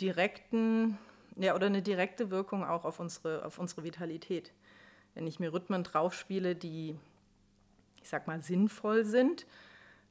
direkten, 0.00 0.98
ja, 1.36 1.54
oder 1.54 1.66
eine 1.66 1.82
direkte 1.82 2.30
Wirkung 2.30 2.64
auch 2.64 2.84
auf 2.84 3.00
unsere, 3.00 3.44
auf 3.44 3.58
unsere 3.58 3.84
Vitalität. 3.84 4.52
Wenn 5.14 5.26
ich 5.26 5.40
mir 5.40 5.52
Rhythmen 5.52 5.82
draufspiele, 5.82 6.54
die, 6.54 6.96
ich 8.00 8.08
sag 8.08 8.26
mal, 8.26 8.40
sinnvoll 8.42 9.04
sind, 9.04 9.46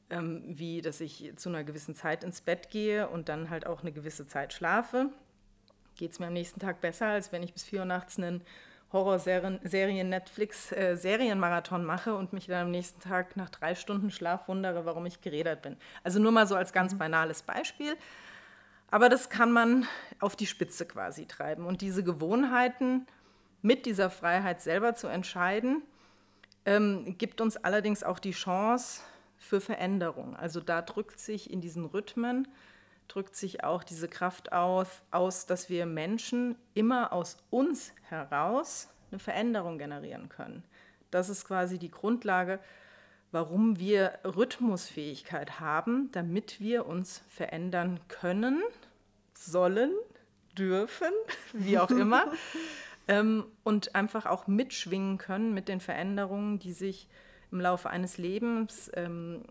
ähm, 0.09 0.43
wie 0.45 0.81
dass 0.81 1.01
ich 1.01 1.33
zu 1.35 1.49
einer 1.49 1.63
gewissen 1.63 1.95
Zeit 1.95 2.23
ins 2.23 2.41
Bett 2.41 2.69
gehe 2.69 3.07
und 3.09 3.29
dann 3.29 3.49
halt 3.49 3.65
auch 3.65 3.81
eine 3.81 3.91
gewisse 3.91 4.27
Zeit 4.27 4.53
schlafe, 4.53 5.11
geht 5.99 6.13
es 6.13 6.19
mir 6.19 6.27
am 6.27 6.33
nächsten 6.33 6.61
Tag 6.61 6.79
besser, 6.81 7.07
als 7.07 7.31
wenn 7.31 7.43
ich 7.43 7.53
bis 7.53 7.63
4 7.65 7.81
Uhr 7.81 7.85
nachts 7.85 8.17
einen 8.17 8.41
Horrorserien-Netflix-Serienmarathon 8.93 11.85
mache 11.85 12.15
und 12.15 12.33
mich 12.33 12.47
dann 12.47 12.65
am 12.67 12.71
nächsten 12.71 13.01
Tag 13.01 13.37
nach 13.37 13.49
drei 13.49 13.75
Stunden 13.75 14.09
Schlaf 14.09 14.47
wundere, 14.47 14.85
warum 14.85 15.05
ich 15.05 15.21
gerädert 15.21 15.61
bin. 15.61 15.77
Also 16.03 16.19
nur 16.19 16.31
mal 16.31 16.47
so 16.47 16.55
als 16.55 16.73
ganz 16.73 16.93
mhm. 16.93 16.97
banales 16.99 17.43
Beispiel. 17.43 17.95
Aber 18.89 19.09
das 19.09 19.29
kann 19.29 19.51
man 19.51 19.85
auf 20.19 20.35
die 20.35 20.47
Spitze 20.47 20.87
quasi 20.87 21.27
treiben. 21.27 21.65
Und 21.65 21.81
diese 21.81 22.03
Gewohnheiten 22.03 23.05
mit 23.61 23.85
dieser 23.85 24.09
Freiheit 24.09 24.61
selber 24.61 24.95
zu 24.95 25.07
entscheiden, 25.07 25.83
ähm, 26.65 27.17
gibt 27.17 27.41
uns 27.41 27.57
allerdings 27.57 28.03
auch 28.03 28.19
die 28.19 28.31
Chance 28.31 29.01
für 29.37 29.59
Veränderung. 29.61 30.35
Also 30.35 30.61
da 30.61 30.81
drückt 30.81 31.19
sich 31.19 31.51
in 31.51 31.61
diesen 31.61 31.85
Rhythmen 31.85 32.47
drückt 33.09 33.35
sich 33.35 33.63
auch 33.63 33.83
diese 33.83 34.07
Kraft 34.07 34.53
auf, 34.53 35.03
aus, 35.11 35.45
dass 35.45 35.69
wir 35.69 35.85
Menschen 35.85 36.55
immer 36.73 37.11
aus 37.11 37.37
uns 37.49 37.91
heraus 38.03 38.87
eine 39.11 39.19
Veränderung 39.19 39.77
generieren 39.77 40.29
können. 40.29 40.63
Das 41.11 41.27
ist 41.27 41.45
quasi 41.45 41.79
die 41.79 41.91
Grundlage, 41.91 42.59
warum 43.31 43.79
wir 43.79 44.19
Rhythmusfähigkeit 44.23 45.59
haben, 45.59 46.09
damit 46.11 46.59
wir 46.59 46.85
uns 46.85 47.23
verändern 47.27 47.99
können, 48.07 48.61
sollen, 49.33 49.91
dürfen, 50.57 51.11
wie 51.53 51.79
auch 51.79 51.91
immer, 51.91 52.31
ähm, 53.07 53.45
und 53.63 53.95
einfach 53.95 54.25
auch 54.25 54.47
mitschwingen 54.47 55.17
können 55.17 55.53
mit 55.53 55.67
den 55.67 55.79
Veränderungen, 55.79 56.59
die 56.59 56.73
sich 56.73 57.07
im 57.51 57.59
Laufe 57.59 57.89
eines 57.89 58.17
Lebens 58.17 58.91
ähm, 58.93 59.43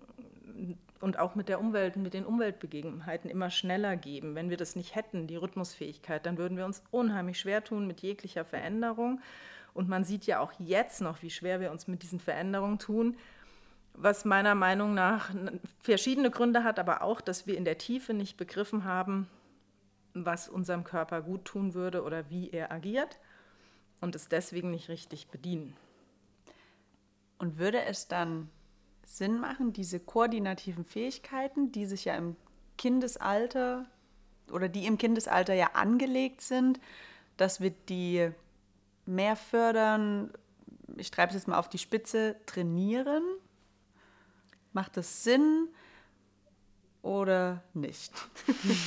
und 1.01 1.19
auch 1.19 1.35
mit 1.35 1.49
der 1.49 1.61
Umwelt, 1.61 1.97
mit 1.97 2.15
den 2.15 2.27
Umweltbegebenheiten 2.27 3.31
immer 3.31 3.51
schneller 3.51 3.97
geben. 3.97 4.35
Wenn 4.35 4.51
wir 4.51 4.57
das 4.57 4.77
nicht 4.77 4.95
hätten, 4.95 5.27
die 5.27 5.37
Rhythmusfähigkeit, 5.37 6.27
dann 6.27 6.39
würden 6.39 6.57
wir 6.57 6.65
uns 6.65 6.83
unheimlich 6.91 7.39
schwer 7.39 7.63
tun 7.63 7.87
mit 7.87 8.01
jeglicher 8.01 8.45
Veränderung. 8.45 9.21
Und 9.75 9.89
man 9.89 10.05
sieht 10.05 10.27
ja 10.27 10.41
auch 10.41 10.53
jetzt 10.59 11.01
noch, 11.01 11.23
wie 11.23 11.31
schwer 11.31 11.61
wir 11.61 11.71
uns 11.71 11.87
mit 11.87 12.03
diesen 12.03 12.21
Veränderungen 12.21 12.79
tun, 12.79 13.17
was 13.95 14.25
meiner 14.25 14.55
Meinung 14.55 14.95
nach 14.95 15.31
verschiedene 15.81 16.31
Gründe 16.31 16.65
hat, 16.65 16.79
aber 16.79 17.03
auch, 17.03 17.21
dass 17.21 17.47
wir 17.47 17.57
in 17.57 17.65
der 17.65 17.79
Tiefe 17.79 18.15
nicht 18.15 18.37
begriffen 18.37 18.85
haben, 18.85 19.29
was 20.15 20.49
unserem 20.49 20.85
Körper 20.85 21.23
gut 21.23 21.45
tun 21.45 21.75
würde 21.75 22.03
oder 22.03 22.31
wie 22.31 22.51
er 22.51 22.73
agiert 22.73 23.19
und 24.01 24.15
es 24.15 24.29
deswegen 24.29 24.71
nicht 24.71 24.89
richtig 24.89 25.29
bedienen. 25.29 25.77
Und 27.39 27.59
würde 27.59 27.85
es 27.85 28.09
dann 28.09 28.51
Sinn 29.09 29.41
machen, 29.41 29.73
diese 29.73 30.01
koordinativen 30.01 30.85
Fähigkeiten, 30.85 31.73
die 31.73 31.87
sich 31.87 32.05
ja 32.05 32.15
im 32.15 32.37
Kindesalter 32.77 33.87
oder 34.53 34.69
die 34.69 34.87
im 34.87 34.99
Kindesalter 34.99 35.55
ja 35.55 35.71
angelegt 35.73 36.43
sind, 36.43 36.79
dass 37.39 37.61
wir 37.61 37.71
die 37.71 38.31
mehr 39.07 39.35
fördern, 39.35 40.31
ich 40.97 41.11
treibe 41.11 41.31
es 41.31 41.37
jetzt 41.37 41.49
mal 41.49 41.59
auf 41.59 41.71
die 41.71 41.79
Spitze, 41.79 42.37
trainieren? 42.45 43.23
Macht 44.75 44.99
das 44.99 45.25
Sinn? 45.25 45.69
Oder 47.09 47.63
nicht? 47.73 48.13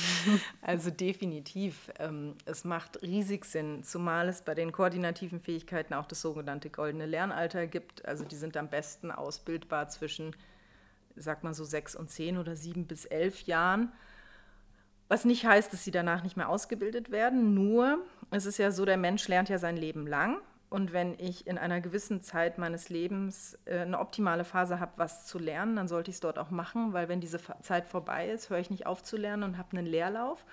also 0.62 0.90
definitiv. 0.90 1.90
Ähm, 1.98 2.36
es 2.44 2.64
macht 2.64 3.02
riesig 3.02 3.44
Sinn, 3.44 3.82
zumal 3.82 4.28
es 4.28 4.42
bei 4.42 4.54
den 4.54 4.70
koordinativen 4.70 5.40
Fähigkeiten 5.40 5.92
auch 5.92 6.06
das 6.06 6.22
sogenannte 6.22 6.70
goldene 6.70 7.06
Lernalter 7.06 7.66
gibt. 7.66 8.04
Also 8.06 8.24
die 8.24 8.36
sind 8.36 8.56
am 8.56 8.68
besten 8.68 9.10
ausbildbar 9.10 9.88
zwischen, 9.88 10.36
sag 11.16 11.42
mal 11.42 11.52
so, 11.52 11.64
sechs 11.64 11.96
und 11.96 12.10
zehn 12.10 12.38
oder 12.38 12.54
sieben 12.54 12.86
bis 12.86 13.06
elf 13.06 13.42
Jahren. 13.42 13.90
Was 15.08 15.24
nicht 15.24 15.44
heißt, 15.44 15.72
dass 15.72 15.82
sie 15.82 15.90
danach 15.90 16.22
nicht 16.22 16.36
mehr 16.36 16.48
ausgebildet 16.48 17.10
werden, 17.10 17.54
nur 17.54 17.98
es 18.30 18.46
ist 18.46 18.58
ja 18.58 18.70
so, 18.70 18.84
der 18.84 18.96
Mensch 18.96 19.26
lernt 19.26 19.48
ja 19.48 19.58
sein 19.58 19.76
Leben 19.76 20.06
lang 20.06 20.38
und 20.72 20.94
wenn 20.94 21.18
ich 21.18 21.46
in 21.46 21.58
einer 21.58 21.82
gewissen 21.82 22.22
Zeit 22.22 22.56
meines 22.56 22.88
Lebens 22.88 23.58
äh, 23.66 23.80
eine 23.80 23.98
optimale 23.98 24.44
Phase 24.44 24.80
habe, 24.80 24.92
was 24.96 25.26
zu 25.26 25.38
lernen, 25.38 25.76
dann 25.76 25.86
sollte 25.86 26.10
ich 26.10 26.16
es 26.16 26.20
dort 26.20 26.38
auch 26.38 26.50
machen, 26.50 26.94
weil 26.94 27.08
wenn 27.08 27.20
diese 27.20 27.38
Zeit 27.60 27.86
vorbei 27.86 28.30
ist, 28.30 28.48
höre 28.48 28.58
ich 28.58 28.70
nicht 28.70 28.86
auf 28.86 29.02
zu 29.02 29.18
lernen 29.18 29.42
und 29.42 29.58
habe 29.58 29.76
einen 29.76 29.86
Leerlauf, 29.86 30.46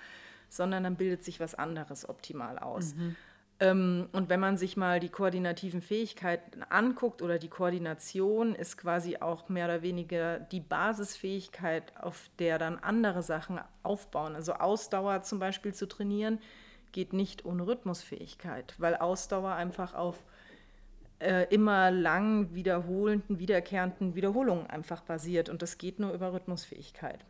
sondern 0.50 0.84
dann 0.84 0.96
bildet 0.96 1.24
sich 1.24 1.40
was 1.40 1.54
anderes 1.54 2.06
optimal 2.06 2.58
aus. 2.58 2.94
Mhm. 2.94 3.16
Ähm, 3.60 4.08
und 4.12 4.28
wenn 4.28 4.40
man 4.40 4.58
sich 4.58 4.76
mal 4.76 5.00
die 5.00 5.08
koordinativen 5.08 5.80
Fähigkeiten 5.80 6.62
anguckt 6.68 7.22
oder 7.22 7.38
die 7.38 7.48
Koordination 7.48 8.54
ist 8.54 8.76
quasi 8.76 9.16
auch 9.16 9.48
mehr 9.48 9.64
oder 9.66 9.80
weniger 9.80 10.38
die 10.38 10.60
Basisfähigkeit, 10.60 11.94
auf 11.98 12.30
der 12.38 12.58
dann 12.58 12.78
andere 12.78 13.22
Sachen 13.22 13.58
aufbauen. 13.82 14.34
Also 14.34 14.52
Ausdauer 14.52 15.22
zum 15.22 15.38
Beispiel 15.38 15.72
zu 15.72 15.88
trainieren, 15.88 16.40
geht 16.92 17.12
nicht 17.12 17.44
ohne 17.44 17.66
Rhythmusfähigkeit, 17.66 18.74
weil 18.78 18.96
Ausdauer 18.96 19.52
einfach 19.52 19.94
auf 19.94 20.22
äh, 21.20 21.46
immer 21.50 21.90
lang 21.90 22.54
wiederholenden, 22.54 23.38
wiederkehrenden 23.38 24.14
Wiederholungen 24.14 24.66
einfach 24.66 25.02
basiert 25.02 25.48
und 25.48 25.62
das 25.62 25.78
geht 25.78 25.98
nur 25.98 26.12
über 26.12 26.32
Rhythmusfähigkeit. 26.32 27.24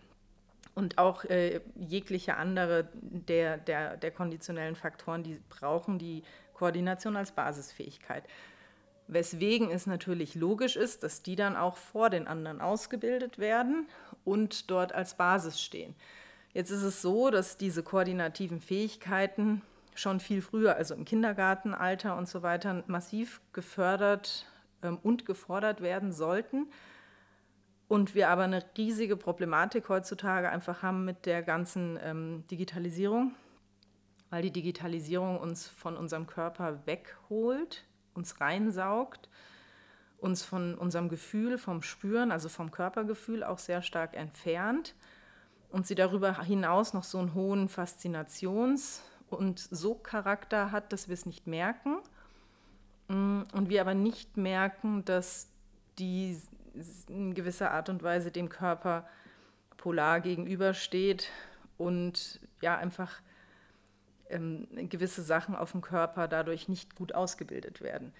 Und 0.74 0.98
auch 0.98 1.24
äh, 1.24 1.60
jegliche 1.74 2.36
andere 2.36 2.88
der, 2.92 3.58
der, 3.58 3.96
der 3.96 4.10
konditionellen 4.12 4.76
Faktoren, 4.76 5.22
die 5.22 5.40
brauchen 5.48 5.98
die 5.98 6.22
Koordination 6.54 7.16
als 7.16 7.32
Basisfähigkeit. 7.32 8.24
Weswegen 9.08 9.70
es 9.70 9.86
natürlich 9.86 10.36
logisch 10.36 10.76
ist, 10.76 11.02
dass 11.02 11.22
die 11.22 11.34
dann 11.34 11.56
auch 11.56 11.76
vor 11.76 12.10
den 12.10 12.28
anderen 12.28 12.60
ausgebildet 12.60 13.38
werden 13.40 13.88
und 14.24 14.70
dort 14.70 14.92
als 14.92 15.16
Basis 15.16 15.60
stehen. 15.60 15.96
Jetzt 16.52 16.70
ist 16.70 16.82
es 16.82 17.02
so, 17.02 17.30
dass 17.30 17.56
diese 17.56 17.82
koordinativen 17.82 18.60
Fähigkeiten 18.60 19.62
schon 19.94 20.20
viel 20.20 20.42
früher, 20.42 20.76
also 20.76 20.94
im 20.94 21.04
Kindergartenalter 21.04 22.16
und 22.16 22.28
so 22.28 22.42
weiter, 22.42 22.82
massiv 22.86 23.40
gefördert 23.52 24.46
ähm, 24.82 24.98
und 25.02 25.26
gefordert 25.26 25.80
werden 25.80 26.12
sollten. 26.12 26.66
Und 27.88 28.14
wir 28.14 28.28
aber 28.28 28.44
eine 28.44 28.64
riesige 28.76 29.16
Problematik 29.16 29.88
heutzutage 29.88 30.48
einfach 30.48 30.82
haben 30.82 31.04
mit 31.04 31.26
der 31.26 31.42
ganzen 31.42 31.98
ähm, 32.02 32.44
Digitalisierung 32.50 33.34
weil 34.30 34.42
die 34.42 34.52
Digitalisierung 34.52 35.38
uns 35.38 35.68
von 35.68 35.96
unserem 35.96 36.26
Körper 36.26 36.86
wegholt, 36.86 37.84
uns 38.14 38.40
reinsaugt, 38.40 39.28
uns 40.18 40.44
von 40.44 40.76
unserem 40.76 41.08
Gefühl, 41.08 41.58
vom 41.58 41.82
Spüren, 41.82 42.30
also 42.30 42.48
vom 42.48 42.70
Körpergefühl 42.70 43.42
auch 43.42 43.58
sehr 43.58 43.82
stark 43.82 44.14
entfernt 44.14 44.94
und 45.70 45.86
sie 45.86 45.94
darüber 45.94 46.42
hinaus 46.42 46.94
noch 46.94 47.04
so 47.04 47.18
einen 47.18 47.34
hohen 47.34 47.68
Faszinations- 47.68 49.00
und 49.30 49.58
Sogcharakter 49.58 50.72
hat, 50.72 50.92
dass 50.92 51.08
wir 51.08 51.14
es 51.14 51.26
nicht 51.26 51.46
merken 51.46 51.98
mm, 53.08 53.42
und 53.52 53.68
wir 53.68 53.80
aber 53.80 53.94
nicht 53.94 54.36
merken, 54.36 55.04
dass 55.04 55.48
die 55.98 56.36
in 57.08 57.34
gewisser 57.34 57.70
Art 57.70 57.88
und 57.88 58.02
Weise 58.02 58.30
dem 58.30 58.48
Körper 58.48 59.08
polar 59.76 60.20
gegenübersteht 60.20 61.30
und 61.78 62.40
ja 62.60 62.76
einfach 62.76 63.20
ähm, 64.28 64.68
gewisse 64.88 65.22
Sachen 65.22 65.54
auf 65.56 65.72
dem 65.72 65.80
Körper 65.80 66.28
dadurch 66.28 66.68
nicht 66.68 66.94
gut 66.94 67.14
ausgebildet 67.14 67.80
werden. 67.80 68.12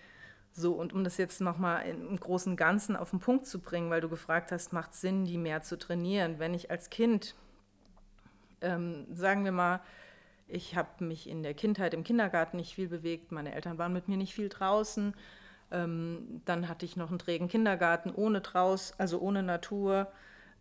So, 0.53 0.73
und 0.73 0.93
um 0.93 1.05
das 1.05 1.17
jetzt 1.17 1.41
nochmal 1.41 1.87
im 1.87 2.19
großen 2.19 2.57
Ganzen 2.57 2.97
auf 2.97 3.11
den 3.11 3.21
Punkt 3.21 3.47
zu 3.47 3.61
bringen, 3.61 3.91
weil 3.91 4.01
du 4.01 4.09
gefragt 4.09 4.51
hast, 4.53 4.73
macht 4.73 4.93
es 4.93 5.01
Sinn, 5.01 5.25
die 5.25 5.39
mehr 5.39 5.63
zu 5.63 5.79
trainieren? 5.79 6.39
Wenn 6.39 6.55
ich 6.55 6.71
als 6.71 6.91
Kind, 6.91 7.35
ähm, 8.61 9.07
sagen 9.15 9.45
wir 9.45 9.53
mal, 9.53 9.81
ich 10.49 10.75
habe 10.75 11.05
mich 11.05 11.29
in 11.29 11.43
der 11.43 11.55
Kindheit 11.55 11.95
im 11.95 12.03
Kindergarten 12.03 12.57
nicht 12.57 12.75
viel 12.75 12.89
bewegt, 12.89 13.31
meine 13.31 13.55
Eltern 13.55 13.79
waren 13.79 13.93
mit 13.93 14.09
mir 14.09 14.17
nicht 14.17 14.35
viel 14.35 14.49
draußen, 14.49 15.15
ähm, 15.71 16.43
dann 16.45 16.69
hatte 16.69 16.85
ich 16.85 16.97
noch 16.97 17.11
einen 17.11 17.21
trägen 17.21 17.49
Kindergarten 17.49 18.11
ohne 18.11 18.41
draus, 18.41 18.93
also 18.99 19.21
ohne 19.21 19.45
Natur 19.45 20.09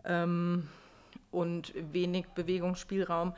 ähm, 0.05 0.69
und 1.31 1.73
wenig 1.91 2.27
Bewegungsspielraum 2.35 3.33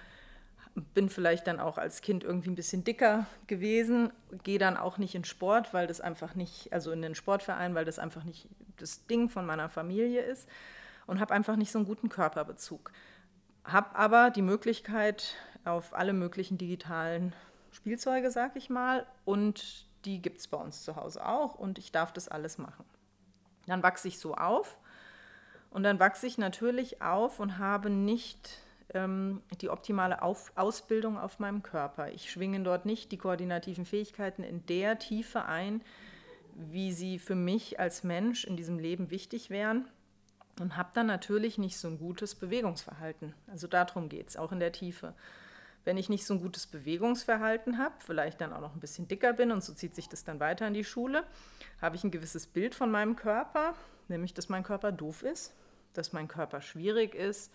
bin 0.75 1.09
vielleicht 1.09 1.47
dann 1.47 1.59
auch 1.59 1.77
als 1.77 2.01
Kind 2.01 2.23
irgendwie 2.23 2.49
ein 2.49 2.55
bisschen 2.55 2.83
dicker 2.83 3.25
gewesen, 3.47 4.11
gehe 4.43 4.59
dann 4.59 4.77
auch 4.77 4.97
nicht 4.97 5.15
in 5.15 5.25
Sport, 5.25 5.73
weil 5.73 5.87
das 5.87 5.99
einfach 5.99 6.35
nicht, 6.35 6.71
also 6.71 6.91
in 6.91 7.01
den 7.01 7.15
Sportverein, 7.15 7.75
weil 7.75 7.85
das 7.85 7.99
einfach 7.99 8.23
nicht 8.23 8.47
das 8.77 9.05
Ding 9.07 9.29
von 9.29 9.45
meiner 9.45 9.69
Familie 9.69 10.21
ist 10.21 10.47
und 11.07 11.19
habe 11.19 11.33
einfach 11.33 11.55
nicht 11.55 11.71
so 11.71 11.79
einen 11.79 11.87
guten 11.87 12.09
Körperbezug. 12.09 12.91
Habe 13.65 13.95
aber 13.95 14.29
die 14.29 14.41
Möglichkeit 14.41 15.35
auf 15.65 15.93
alle 15.93 16.13
möglichen 16.13 16.57
digitalen 16.57 17.33
Spielzeuge, 17.71 18.31
sag 18.31 18.55
ich 18.55 18.69
mal, 18.69 19.05
und 19.25 19.85
die 20.05 20.21
gibt 20.21 20.39
es 20.39 20.47
bei 20.47 20.57
uns 20.57 20.83
zu 20.83 20.95
Hause 20.95 21.25
auch 21.25 21.55
und 21.55 21.77
ich 21.77 21.91
darf 21.91 22.11
das 22.11 22.27
alles 22.27 22.57
machen. 22.57 22.85
Dann 23.67 23.83
wachse 23.83 24.07
ich 24.07 24.19
so 24.19 24.35
auf 24.35 24.77
und 25.69 25.83
dann 25.83 25.99
wachse 25.99 26.27
ich 26.27 26.37
natürlich 26.37 27.01
auf 27.01 27.39
und 27.39 27.59
habe 27.59 27.89
nicht 27.89 28.57
ähm, 28.93 29.41
die 29.61 29.69
optimale 29.69 30.21
auf 30.21 30.51
Ausbildung 30.55 31.17
auf 31.17 31.39
meinem 31.39 31.63
Körper. 31.63 32.11
Ich 32.11 32.31
schwinge 32.31 32.61
dort 32.61 32.85
nicht 32.85 33.11
die 33.11 33.17
koordinativen 33.17 33.85
Fähigkeiten 33.85 34.43
in 34.43 34.65
der 34.65 34.99
Tiefe 34.99 35.45
ein, 35.45 35.81
wie 36.55 36.91
sie 36.91 37.19
für 37.19 37.35
mich 37.35 37.79
als 37.79 38.03
Mensch 38.03 38.43
in 38.43 38.57
diesem 38.57 38.79
Leben 38.79 39.09
wichtig 39.09 39.49
wären 39.49 39.87
und 40.59 40.77
habe 40.77 40.89
dann 40.93 41.07
natürlich 41.07 41.57
nicht 41.57 41.77
so 41.77 41.87
ein 41.87 41.97
gutes 41.97 42.35
Bewegungsverhalten. 42.35 43.33
Also 43.47 43.67
darum 43.67 44.09
geht 44.09 44.29
es, 44.29 44.37
auch 44.37 44.51
in 44.51 44.59
der 44.59 44.71
Tiefe. 44.71 45.13
Wenn 45.83 45.97
ich 45.97 46.09
nicht 46.09 46.25
so 46.25 46.35
ein 46.35 46.41
gutes 46.41 46.67
Bewegungsverhalten 46.67 47.79
habe, 47.79 47.95
vielleicht 47.99 48.39
dann 48.41 48.53
auch 48.53 48.61
noch 48.61 48.75
ein 48.75 48.79
bisschen 48.79 49.07
dicker 49.07 49.33
bin 49.33 49.51
und 49.51 49.63
so 49.63 49.73
zieht 49.73 49.95
sich 49.95 50.07
das 50.07 50.23
dann 50.23 50.39
weiter 50.39 50.67
in 50.67 50.75
die 50.75 50.83
Schule, 50.83 51.23
habe 51.81 51.95
ich 51.95 52.03
ein 52.03 52.11
gewisses 52.11 52.45
Bild 52.45 52.75
von 52.75 52.91
meinem 52.91 53.15
Körper, 53.15 53.73
nämlich 54.07 54.33
dass 54.33 54.49
mein 54.49 54.63
Körper 54.63 54.91
doof 54.91 55.23
ist, 55.23 55.55
dass 55.93 56.13
mein 56.13 56.27
Körper 56.27 56.61
schwierig 56.61 57.15
ist, 57.15 57.51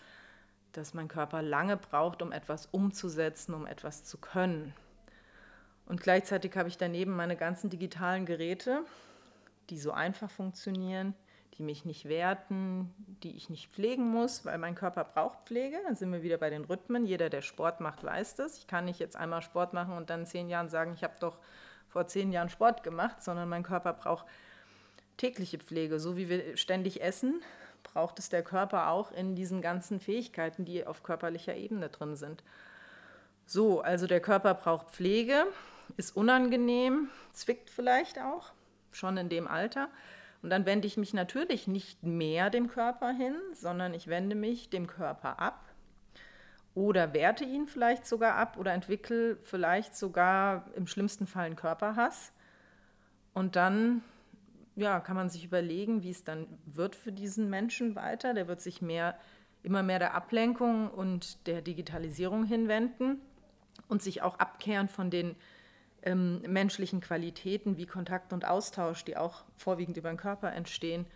dass 0.76 0.94
mein 0.94 1.08
Körper 1.08 1.42
lange 1.42 1.76
braucht, 1.76 2.22
um 2.22 2.32
etwas 2.32 2.66
umzusetzen, 2.66 3.54
um 3.54 3.66
etwas 3.66 4.04
zu 4.04 4.18
können. 4.18 4.74
Und 5.86 6.00
gleichzeitig 6.00 6.56
habe 6.56 6.68
ich 6.68 6.78
daneben 6.78 7.14
meine 7.14 7.36
ganzen 7.36 7.70
digitalen 7.70 8.26
Geräte, 8.26 8.84
die 9.70 9.78
so 9.78 9.92
einfach 9.92 10.30
funktionieren, 10.30 11.14
die 11.58 11.62
mich 11.62 11.84
nicht 11.84 12.08
werten, 12.08 12.92
die 13.22 13.36
ich 13.36 13.48
nicht 13.48 13.70
pflegen 13.72 14.08
muss, 14.08 14.44
weil 14.44 14.58
mein 14.58 14.74
Körper 14.74 15.04
braucht 15.04 15.46
Pflege. 15.46 15.78
Dann 15.86 15.96
sind 15.96 16.12
wir 16.12 16.22
wieder 16.22 16.36
bei 16.36 16.50
den 16.50 16.64
Rhythmen. 16.64 17.06
Jeder, 17.06 17.30
der 17.30 17.42
Sport 17.42 17.80
macht, 17.80 18.04
weiß 18.04 18.34
das. 18.34 18.58
Ich 18.58 18.66
kann 18.66 18.84
nicht 18.84 18.98
jetzt 18.98 19.16
einmal 19.16 19.42
Sport 19.42 19.72
machen 19.72 19.96
und 19.96 20.10
dann 20.10 20.20
in 20.20 20.26
zehn 20.26 20.48
Jahren 20.48 20.68
sagen, 20.68 20.92
ich 20.94 21.02
habe 21.02 21.14
doch 21.18 21.38
vor 21.88 22.06
zehn 22.06 22.32
Jahren 22.32 22.50
Sport 22.50 22.82
gemacht, 22.82 23.22
sondern 23.22 23.48
mein 23.48 23.62
Körper 23.62 23.94
braucht 23.94 24.26
tägliche 25.16 25.58
Pflege. 25.58 25.98
So 25.98 26.16
wie 26.16 26.28
wir 26.28 26.56
ständig 26.56 27.00
essen, 27.00 27.42
braucht 27.92 28.18
es 28.18 28.29
der 28.29 28.42
Körper 28.42 28.88
auch 28.88 29.12
in 29.12 29.35
diesen 29.35 29.62
ganzen 29.62 30.01
Fähigkeiten, 30.01 30.64
die 30.64 30.87
auf 30.87 31.03
körperlicher 31.03 31.55
Ebene 31.55 31.88
drin 31.88 32.16
sind. 32.16 32.42
So, 33.46 33.81
also 33.81 34.07
der 34.07 34.20
Körper 34.20 34.55
braucht 34.55 34.90
Pflege, 34.90 35.44
ist 35.96 36.16
unangenehm, 36.16 37.09
zwickt 37.33 37.70
vielleicht 37.70 38.18
auch, 38.18 38.53
schon 38.90 39.16
in 39.16 39.29
dem 39.29 39.46
Alter. 39.46 39.88
Und 40.42 40.51
dann 40.51 40.66
wende 40.66 40.87
ich 40.87 40.96
mich 40.96 41.14
natürlich 41.14 41.66
nicht 41.66 42.03
mehr 42.03 42.51
dem 42.51 42.68
Körper 42.68 43.11
hin, 43.11 43.37
sondern 43.55 43.94
ich 43.94 44.09
wende 44.09 44.37
mich 44.37 44.70
dem 44.70 44.87
Körper 44.87 45.40
ab 45.40 45.64
oder 46.75 47.14
werte 47.14 47.44
ihn 47.44 47.66
vielleicht 47.66 48.07
sogar 48.07 48.35
ab 48.35 48.59
oder 48.59 48.72
entwickle 48.72 49.38
vielleicht 49.44 49.96
sogar 49.96 50.66
im 50.75 50.87
schlimmsten 50.87 51.27
Fall 51.27 51.46
einen 51.46 51.57
Körperhass. 51.57 52.33
Und 53.33 53.57
dann 53.57 54.03
ja, 54.76 55.00
kann 55.00 55.16
man 55.16 55.30
sich 55.30 55.44
überlegen, 55.44 56.02
wie 56.02 56.10
es 56.10 56.22
dann 56.22 56.46
wird 56.66 56.94
für 56.94 57.10
diesen 57.10 57.48
Menschen 57.48 57.96
weiter. 57.96 58.34
Der 58.34 58.46
wird 58.46 58.60
sich 58.60 58.82
mehr, 58.82 59.18
immer 59.62 59.82
mehr 59.82 59.98
der 59.98 60.14
Ablenkung 60.14 60.90
und 60.90 61.46
der 61.46 61.62
Digitalisierung 61.62 62.44
hinwenden 62.44 63.20
und 63.88 64.02
sich 64.02 64.22
auch 64.22 64.38
abkehren 64.38 64.88
von 64.88 65.10
den 65.10 65.34
ähm, 66.02 66.42
menschlichen 66.42 67.00
Qualitäten 67.00 67.78
wie 67.78 67.86
Kontakt 67.86 68.34
und 68.34 68.44
Austausch, 68.44 69.02
die 69.04 69.16
auch 69.16 69.44
vorwiegend 69.56 69.96
über 69.96 70.10
den 70.10 70.18
Körper 70.18 70.52
entstehen. 70.52 71.06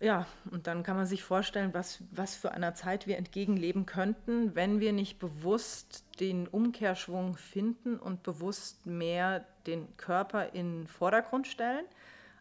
Ja, 0.00 0.26
und 0.50 0.66
dann 0.66 0.82
kann 0.82 0.96
man 0.96 1.06
sich 1.06 1.22
vorstellen, 1.22 1.72
was, 1.72 2.02
was 2.10 2.36
für 2.36 2.50
einer 2.50 2.74
Zeit 2.74 3.06
wir 3.06 3.16
entgegenleben 3.16 3.86
könnten, 3.86 4.54
wenn 4.54 4.78
wir 4.80 4.92
nicht 4.92 5.18
bewusst 5.18 6.04
den 6.20 6.48
Umkehrschwung 6.48 7.36
finden 7.36 7.98
und 7.98 8.22
bewusst 8.22 8.84
mehr 8.84 9.46
den 9.66 9.96
Körper 9.96 10.52
in 10.52 10.80
den 10.80 10.86
Vordergrund 10.86 11.46
stellen 11.46 11.86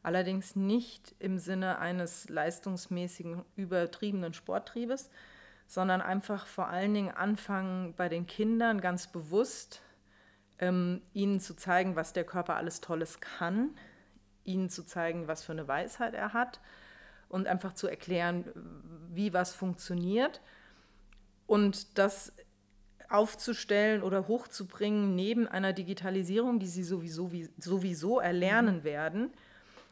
allerdings 0.05 0.55
nicht 0.55 1.15
im 1.19 1.39
Sinne 1.39 1.79
eines 1.79 2.29
leistungsmäßigen, 2.29 3.43
übertriebenen 3.55 4.33
Sporttriebes, 4.33 5.09
sondern 5.67 6.01
einfach 6.01 6.45
vor 6.45 6.67
allen 6.67 6.93
Dingen 6.93 7.11
anfangen 7.11 7.95
bei 7.95 8.07
den 8.07 8.27
Kindern 8.27 8.81
ganz 8.81 9.11
bewusst, 9.11 9.81
ähm, 10.59 11.01
ihnen 11.13 11.39
zu 11.39 11.55
zeigen, 11.55 11.95
was 11.95 12.13
der 12.13 12.23
Körper 12.23 12.55
alles 12.55 12.81
Tolles 12.81 13.19
kann, 13.19 13.71
ihnen 14.43 14.69
zu 14.69 14.83
zeigen, 14.85 15.27
was 15.27 15.43
für 15.43 15.53
eine 15.53 15.67
Weisheit 15.67 16.13
er 16.13 16.33
hat 16.33 16.61
und 17.27 17.47
einfach 17.47 17.73
zu 17.73 17.87
erklären, 17.87 18.45
wie 19.11 19.33
was 19.33 19.53
funktioniert 19.53 20.39
und 21.47 21.97
das 21.97 22.31
aufzustellen 23.09 24.03
oder 24.03 24.27
hochzubringen 24.27 25.15
neben 25.15 25.47
einer 25.47 25.73
Digitalisierung, 25.73 26.59
die 26.59 26.67
sie 26.67 26.83
sowieso, 26.83 27.31
sowieso 27.57 28.19
erlernen 28.19 28.77
mhm. 28.77 28.83
werden 28.83 29.33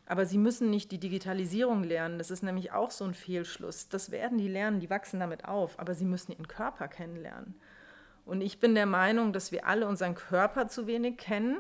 aber 0.05 0.25
sie 0.25 0.37
müssen 0.37 0.69
nicht 0.69 0.91
die 0.91 0.99
Digitalisierung 0.99 1.83
lernen. 1.83 2.17
Das 2.17 2.31
ist 2.31 2.43
nämlich 2.43 2.71
auch 2.71 2.91
so 2.91 3.05
ein 3.05 3.13
Fehlschluss. 3.13 3.87
Das 3.89 4.11
werden 4.11 4.37
die 4.37 4.49
lernen, 4.49 4.79
die 4.79 4.89
wachsen 4.89 5.19
damit 5.19 5.45
auf, 5.45 5.79
aber 5.79 5.93
sie 5.93 6.05
müssen 6.05 6.33
ihren 6.33 6.47
Körper 6.47 6.87
kennenlernen. 6.87 7.55
Und 8.25 8.41
ich 8.41 8.59
bin 8.59 8.75
der 8.75 8.85
Meinung, 8.85 9.33
dass 9.33 9.51
wir 9.51 9.65
alle 9.65 9.87
unseren 9.87 10.15
Körper 10.15 10.67
zu 10.67 10.87
wenig 10.87 11.17
kennen 11.17 11.59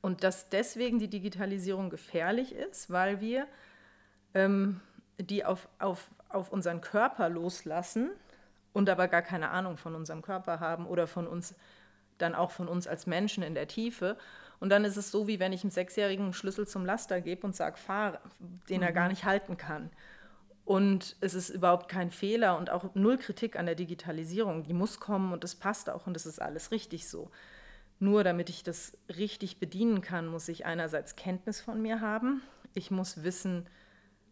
und 0.00 0.22
dass 0.22 0.48
deswegen 0.48 0.98
die 0.98 1.08
Digitalisierung 1.08 1.90
gefährlich 1.90 2.54
ist, 2.54 2.90
weil 2.90 3.20
wir 3.20 3.46
ähm, 4.34 4.80
die 5.18 5.44
auf, 5.44 5.68
auf, 5.78 6.10
auf 6.28 6.52
unseren 6.52 6.80
Körper 6.80 7.28
loslassen 7.28 8.10
und 8.72 8.88
aber 8.88 9.08
gar 9.08 9.22
keine 9.22 9.50
Ahnung 9.50 9.76
von 9.76 9.94
unserem 9.94 10.22
Körper 10.22 10.60
haben 10.60 10.86
oder 10.86 11.06
von 11.06 11.26
uns, 11.26 11.54
dann 12.18 12.34
auch 12.34 12.50
von 12.50 12.68
uns 12.68 12.86
als 12.86 13.06
Menschen 13.06 13.42
in 13.42 13.54
der 13.54 13.66
Tiefe. 13.66 14.16
Und 14.60 14.70
dann 14.70 14.84
ist 14.84 14.96
es 14.96 15.10
so, 15.10 15.26
wie 15.26 15.38
wenn 15.38 15.52
ich 15.52 15.62
einem 15.62 15.70
Sechsjährigen 15.70 16.24
einen 16.24 16.32
Schlüssel 16.32 16.66
zum 16.66 16.84
Laster 16.84 17.20
gebe 17.20 17.46
und 17.46 17.54
sage, 17.54 17.76
fahr, 17.76 18.20
den 18.68 18.82
er 18.82 18.92
gar 18.92 19.04
mhm. 19.04 19.10
nicht 19.10 19.24
halten 19.24 19.56
kann. 19.56 19.90
Und 20.64 21.16
es 21.20 21.34
ist 21.34 21.50
überhaupt 21.50 21.88
kein 21.88 22.10
Fehler 22.10 22.58
und 22.58 22.70
auch 22.70 22.94
null 22.94 23.18
Kritik 23.18 23.56
an 23.56 23.66
der 23.66 23.76
Digitalisierung. 23.76 24.64
Die 24.64 24.72
muss 24.72 24.98
kommen 24.98 25.32
und 25.32 25.44
das 25.44 25.54
passt 25.54 25.88
auch 25.88 26.06
und 26.06 26.14
das 26.14 26.26
ist 26.26 26.42
alles 26.42 26.72
richtig 26.72 27.08
so. 27.08 27.30
Nur 28.00 28.24
damit 28.24 28.50
ich 28.50 28.64
das 28.64 28.98
richtig 29.16 29.58
bedienen 29.58 30.00
kann, 30.00 30.26
muss 30.26 30.48
ich 30.48 30.66
einerseits 30.66 31.14
Kenntnis 31.14 31.60
von 31.60 31.80
mir 31.80 32.00
haben. 32.00 32.42
Ich 32.74 32.90
muss 32.90 33.22
wissen, 33.22 33.68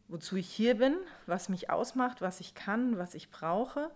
wozu 0.08 0.37
ich 0.37 0.48
hier 0.48 0.76
bin, 0.76 0.96
was 1.26 1.48
mich 1.48 1.70
ausmacht, 1.70 2.20
was 2.20 2.40
ich 2.40 2.54
kann, 2.54 2.98
was 2.98 3.14
ich 3.14 3.30
brauche. 3.30 3.90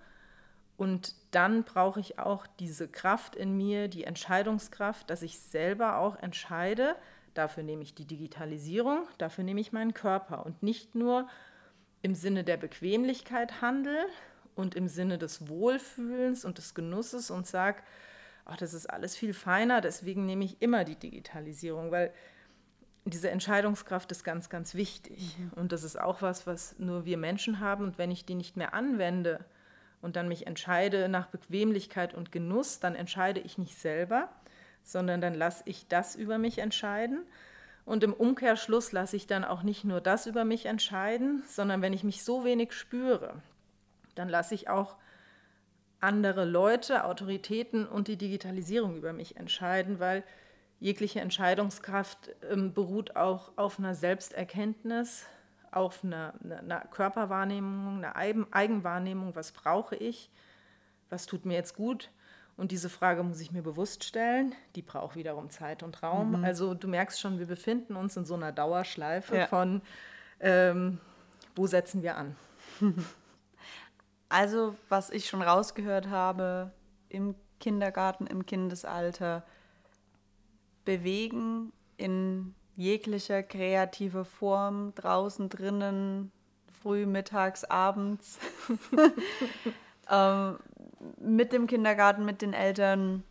Und 0.79 1.17
dann 1.33 1.65
brauche 1.65 1.99
ich 1.99 2.21
auch 2.21 2.47
diese 2.61 2.87
Kraft 2.87 3.35
in 3.35 3.57
mir, 3.57 3.89
die 3.89 4.05
Entscheidungskraft, 4.05 5.11
dass 5.11 5.23
ich 5.23 5.41
selber 5.41 5.99
auch 5.99 6.15
entscheide. 6.23 6.95
Dafür 7.35 7.65
nehme 7.65 7.83
ich 7.83 7.97
die 7.97 8.07
Digitalisierung, 8.07 9.03
dafür 9.19 9.43
nehme 9.43 9.61
ich 9.61 9.73
meinen 9.73 9.93
Körper 9.93 10.47
und 10.47 10.63
nicht 10.63 10.95
nur 10.95 11.29
im 12.01 12.15
Sinne 12.15 12.45
der 12.45 12.57
Bequemlichkeit 12.57 13.61
handle 13.61 14.07
und 14.55 14.77
im 14.77 14.87
Sinne 14.87 15.19
des 15.19 15.49
Wohlfühlens 15.49 16.45
und 16.45 16.59
des 16.59 16.77
Genusses 16.77 17.33
und 17.33 17.49
sage, 17.49 17.83
ach, 18.45 18.57
das 18.57 18.73
ist 18.73 18.89
alles 18.89 19.17
viel 19.17 19.35
feiner, 19.35 19.81
deswegen 19.81 20.27
nehme 20.27 20.45
ich 20.45 20.63
immer 20.63 20.85
die 20.85 20.97
Digitalisierung, 20.97 21.91
weil 21.91 22.15
diese 23.05 23.31
Entscheidungskraft 23.31 24.13
ist 24.13 24.23
ganz, 24.23 24.49
ganz 24.49 24.75
wichtig. 24.75 25.37
Mhm. 25.39 25.53
Und 25.55 25.73
das 25.73 25.83
ist 25.83 26.01
auch 26.01 26.23
was, 26.23 26.47
was 26.47 26.79
nur 26.79 27.05
wir 27.05 27.19
Menschen 27.19 27.59
haben. 27.59 27.85
Und 27.85 27.99
wenn 27.99 28.11
ich 28.11 28.27
die 28.27 28.35
nicht 28.35 28.57
mehr 28.57 28.75
anwende 28.75 29.45
und 30.01 30.17
dann 30.17 30.29
mich 30.29 30.47
entscheide 30.47 31.09
nach 31.09 31.27
Bequemlichkeit 31.27 32.15
und 32.15 32.33
Genuss, 32.33 32.81
dann 32.81 32.95
entscheide 32.95 33.41
ich 33.41 33.59
nicht 33.59 33.79
selber, 33.79 34.29
sondern 34.83 35.21
dann 35.21 35.35
lasse 35.35 35.63
ich 35.67 35.89
das 35.89 36.17
über 36.17 36.39
mich 36.39 36.59
entscheiden. 36.59 37.27
Und 37.85 38.05
im 38.05 38.13
Umkehrschluss 38.13 38.93
lasse 38.93 39.17
ich 39.17 39.27
dann 39.27 39.45
auch 39.45 39.63
nicht 39.63 39.85
nur 39.85 40.01
das 40.01 40.27
über 40.27 40.45
mich 40.45 40.67
entscheiden, 40.67 41.43
sondern 41.47 41.81
wenn 41.83 41.93
ich 41.93 42.05
mich 42.05 42.23
so 42.23 42.45
wenig 42.45 42.73
spüre, 42.73 43.43
dann 44.15 44.29
lasse 44.29 44.55
ich 44.55 44.69
auch 44.69 44.97
andere 46.01 46.45
Leute, 46.45 47.05
Autoritäten 47.05 47.87
und 47.87 48.09
die 48.09 48.17
Digitalisierung 48.17 48.97
über 48.97 49.13
mich 49.13 49.37
entscheiden, 49.37 49.99
weil 49.99 50.23
jegliche 50.81 51.21
Entscheidungskraft 51.21 52.31
ähm, 52.51 52.73
beruht 52.73 53.17
auch 53.17 53.53
auf 53.57 53.79
einer 53.79 53.95
Selbsterkenntnis, 53.95 55.27
auf 55.73 56.05
einer, 56.05 56.35
einer 56.43 56.81
Körperwahrnehmung, 56.81 58.05
einer 58.05 58.17
Eigenwahrnehmung, 58.17 59.35
was 59.35 59.53
brauche 59.53 59.97
ich, 59.97 60.31
was 61.11 61.27
tut 61.27 61.45
mir 61.45 61.55
jetzt 61.55 61.75
gut. 61.75 62.11
Und 62.57 62.73
diese 62.73 62.89
Frage 62.89 63.23
muss 63.23 63.41
ich 63.41 63.53
mir 63.53 63.63
bewusst 63.63 64.03
stellen. 64.03 64.53
Die 64.75 64.83
braucht 64.83 65.15
wiederum 65.15 65.49
Zeit 65.49 65.85
und 65.85 66.03
Raum. 66.03 66.39
Mhm. 66.39 66.45
Also 66.45 66.75
du 66.75 66.89
merkst 66.89 67.21
schon, 67.21 67.39
wir 67.39 67.47
befinden 67.47 67.95
uns 67.95 68.17
in 68.17 68.25
so 68.25 68.35
einer 68.35 68.51
Dauerschleife 68.51 69.37
ja. 69.37 69.47
von, 69.47 69.81
ähm, 70.41 70.99
wo 71.55 71.67
setzen 71.67 72.03
wir 72.03 72.17
an. 72.17 72.37
Also 74.31 74.77
was 74.91 75.09
ich 75.09 75.27
schon 75.27 75.41
rausgehört 75.41 76.09
habe, 76.09 76.71
im 77.09 77.35
Kindergarten, 77.61 78.27
im 78.27 78.45
Kindesalter, 78.45 79.43
bewegen 80.85 81.73
in 81.97 82.55
jeglicher 82.79 83.43
kreativer 83.43 84.25
Form, 84.25 84.95
draußen, 84.95 85.49
drinnen, 85.49 86.31
früh, 86.81 87.07
mittags, 87.07 87.65
abends, 87.65 88.39
ähm, 90.11 90.59
mit 91.19 91.53
dem 91.53 91.67
Kindergarten, 91.67 92.25
mit 92.25 92.41
den 92.41 92.53
Eltern, 92.53 93.25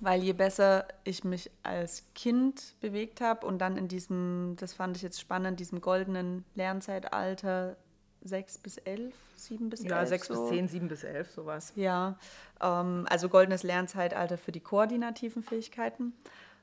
weil 0.00 0.24
je 0.24 0.32
besser 0.32 0.88
ich 1.04 1.22
mich 1.22 1.52
als 1.62 2.02
Kind 2.16 2.74
bewegt 2.80 3.20
habe 3.20 3.46
und 3.46 3.60
dann 3.60 3.76
in 3.76 3.86
diesem, 3.86 4.56
das 4.58 4.74
fand 4.74 4.96
ich 4.96 5.04
jetzt 5.04 5.20
spannend, 5.20 5.60
diesem 5.60 5.80
goldenen 5.80 6.44
Lernzeitalter, 6.56 7.76
sechs 8.22 8.58
bis 8.58 8.78
elf, 8.78 9.14
sieben 9.36 9.70
bis 9.70 9.82
elf. 9.82 9.90
Ja, 9.90 10.04
sechs 10.04 10.26
so. 10.26 10.34
bis 10.34 10.48
zehn, 10.48 10.66
sieben 10.66 10.88
bis 10.88 11.04
elf, 11.04 11.30
sowas. 11.30 11.72
Ja, 11.76 12.18
ähm, 12.60 13.06
also 13.08 13.28
goldenes 13.28 13.62
Lernzeitalter 13.62 14.36
für 14.36 14.50
die 14.50 14.60
koordinativen 14.60 15.44
Fähigkeiten 15.44 16.12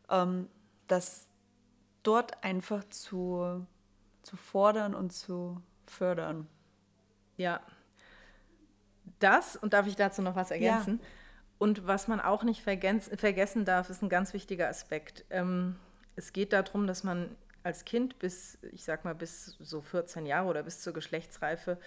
ähm, 0.09 0.49
das 0.87 1.27
dort 2.03 2.43
einfach 2.43 2.83
zu, 2.89 3.65
zu 4.23 4.37
fordern 4.37 4.95
und 4.95 5.11
zu 5.11 5.61
fördern. 5.85 6.47
Ja. 7.37 7.61
Das, 9.19 9.55
und 9.55 9.73
darf 9.73 9.87
ich 9.87 9.95
dazu 9.95 10.21
noch 10.21 10.35
was 10.35 10.51
ergänzen? 10.51 10.99
Ja. 11.01 11.07
Und 11.59 11.85
was 11.85 12.07
man 12.07 12.19
auch 12.19 12.43
nicht 12.43 12.63
vergessen 12.63 13.65
darf, 13.65 13.89
ist 13.89 14.01
ein 14.01 14.09
ganz 14.09 14.33
wichtiger 14.33 14.67
Aspekt. 14.67 15.25
Ähm, 15.29 15.75
es 16.15 16.33
geht 16.33 16.53
darum, 16.53 16.87
dass 16.87 17.03
man 17.03 17.35
als 17.63 17.85
Kind 17.85 18.17
bis, 18.17 18.57
ich 18.71 18.83
sag 18.83 19.05
mal, 19.05 19.13
bis 19.13 19.57
so 19.59 19.81
14 19.81 20.25
Jahre 20.25 20.47
oder 20.47 20.63
bis 20.63 20.81
zur 20.81 20.93
Geschlechtsreife 20.93 21.77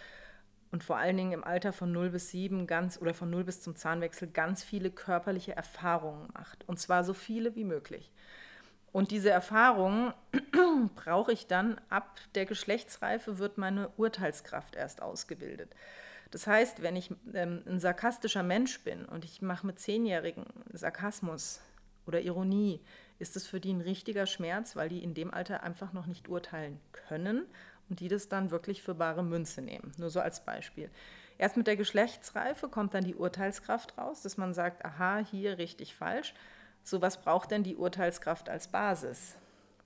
und 0.71 0.85
vor 0.85 0.97
allen 0.97 1.17
Dingen 1.17 1.33
im 1.33 1.45
Alter 1.45 1.73
von 1.73 1.93
0 1.93 2.11
bis 2.11 2.31
7 2.31 2.67
ganz 2.67 3.01
oder 3.01 3.15
von 3.15 3.31
0 3.31 3.45
bis 3.45 3.63
zum 3.63 3.77
Zahnwechsel 3.77 4.29
ganz 4.29 4.63
viele 4.63 4.91
körperliche 4.91 5.55
Erfahrungen 5.55 6.29
macht. 6.35 6.69
Und 6.69 6.79
zwar 6.79 7.05
so 7.05 7.15
viele 7.15 7.55
wie 7.55 7.65
möglich. 7.65 8.13
Und 8.95 9.11
diese 9.11 9.31
Erfahrungen 9.31 10.15
brauche 10.95 11.33
ich 11.33 11.49
dann 11.49 11.81
ab 11.89 12.21
der 12.37 12.47
Geschlechtsreife, 12.47 13.39
wird 13.39 13.59
meine 13.59 13.89
Urteilskraft 13.97 14.77
erst 14.77 15.03
ausgebildet. 15.03 15.75
Das 16.31 16.47
heißt, 16.47 16.81
wenn 16.81 16.95
ich 16.95 17.11
ähm, 17.33 17.65
ein 17.67 17.81
sarkastischer 17.81 18.45
Mensch 18.45 18.85
bin 18.85 19.05
und 19.05 19.25
ich 19.25 19.43
mache 19.43 19.67
mit 19.67 19.81
Zehnjährigen 19.81 20.47
Sarkasmus 20.73 21.61
oder 22.07 22.21
Ironie, 22.21 22.81
ist 23.19 23.35
es 23.35 23.49
für 23.49 23.59
die 23.59 23.73
ein 23.73 23.81
richtiger 23.81 24.27
Schmerz, 24.27 24.77
weil 24.77 24.89
die 24.89 25.03
in 25.03 25.13
dem 25.13 25.35
Alter 25.35 25.65
einfach 25.65 25.93
noch 25.93 26.07
nicht 26.07 26.29
urteilen 26.29 26.79
können 26.93 27.47
und 27.91 27.99
die 27.99 28.07
das 28.07 28.29
dann 28.29 28.53
wirklich 28.53 28.85
für 28.85 28.95
bare 28.95 29.25
Münze 29.25 29.61
nehmen. 29.61 29.91
Nur 29.99 30.11
so 30.11 30.21
als 30.21 30.45
Beispiel. 30.45 30.89
Erst 31.37 31.57
mit 31.57 31.67
der 31.67 31.77
Geschlechtsreife 31.77 32.69
kommt 32.69 32.95
dann 32.95 33.03
die 33.03 33.17
Urteilskraft 33.17 33.99
raus, 33.99 34.23
dass 34.23 34.37
man 34.37 34.55
sagt, 34.55 34.85
aha, 34.85 35.19
hier 35.19 35.59
richtig 35.59 35.97
falsch. 35.97 36.33
So 36.85 37.01
was 37.01 37.21
braucht 37.21 37.51
denn 37.51 37.65
die 37.65 37.77
Urteilskraft 37.77 38.49
als 38.49 38.69
Basis? 38.69 39.37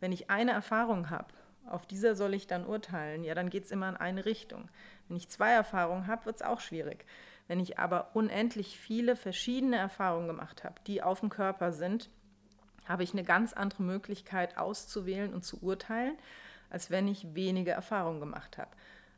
Wenn 0.00 0.12
ich 0.12 0.30
eine 0.30 0.50
Erfahrung 0.50 1.10
habe, 1.10 1.32
auf 1.66 1.86
dieser 1.86 2.16
soll 2.16 2.34
ich 2.34 2.46
dann 2.46 2.66
urteilen, 2.66 3.24
ja, 3.24 3.34
dann 3.34 3.50
geht 3.50 3.64
es 3.64 3.70
immer 3.70 3.88
in 3.88 3.96
eine 3.96 4.24
Richtung. 4.24 4.68
Wenn 5.06 5.16
ich 5.16 5.28
zwei 5.28 5.52
Erfahrungen 5.52 6.06
habe, 6.08 6.26
wird 6.26 6.36
es 6.36 6.42
auch 6.42 6.60
schwierig. 6.60 7.04
Wenn 7.46 7.60
ich 7.60 7.78
aber 7.78 8.10
unendlich 8.14 8.78
viele 8.78 9.16
verschiedene 9.16 9.76
Erfahrungen 9.76 10.26
gemacht 10.26 10.64
habe, 10.64 10.74
die 10.86 11.02
auf 11.02 11.20
dem 11.20 11.30
Körper 11.30 11.72
sind, 11.72 12.10
habe 12.86 13.04
ich 13.04 13.12
eine 13.12 13.22
ganz 13.22 13.52
andere 13.52 13.82
Möglichkeit 13.82 14.58
auszuwählen 14.58 15.32
und 15.32 15.44
zu 15.44 15.62
urteilen, 15.62 16.16
als 16.70 16.90
wenn 16.90 17.06
ich 17.06 17.34
wenige 17.34 17.70
Erfahrungen 17.70 18.20
gemacht 18.20 18.58
habe. 18.58 18.70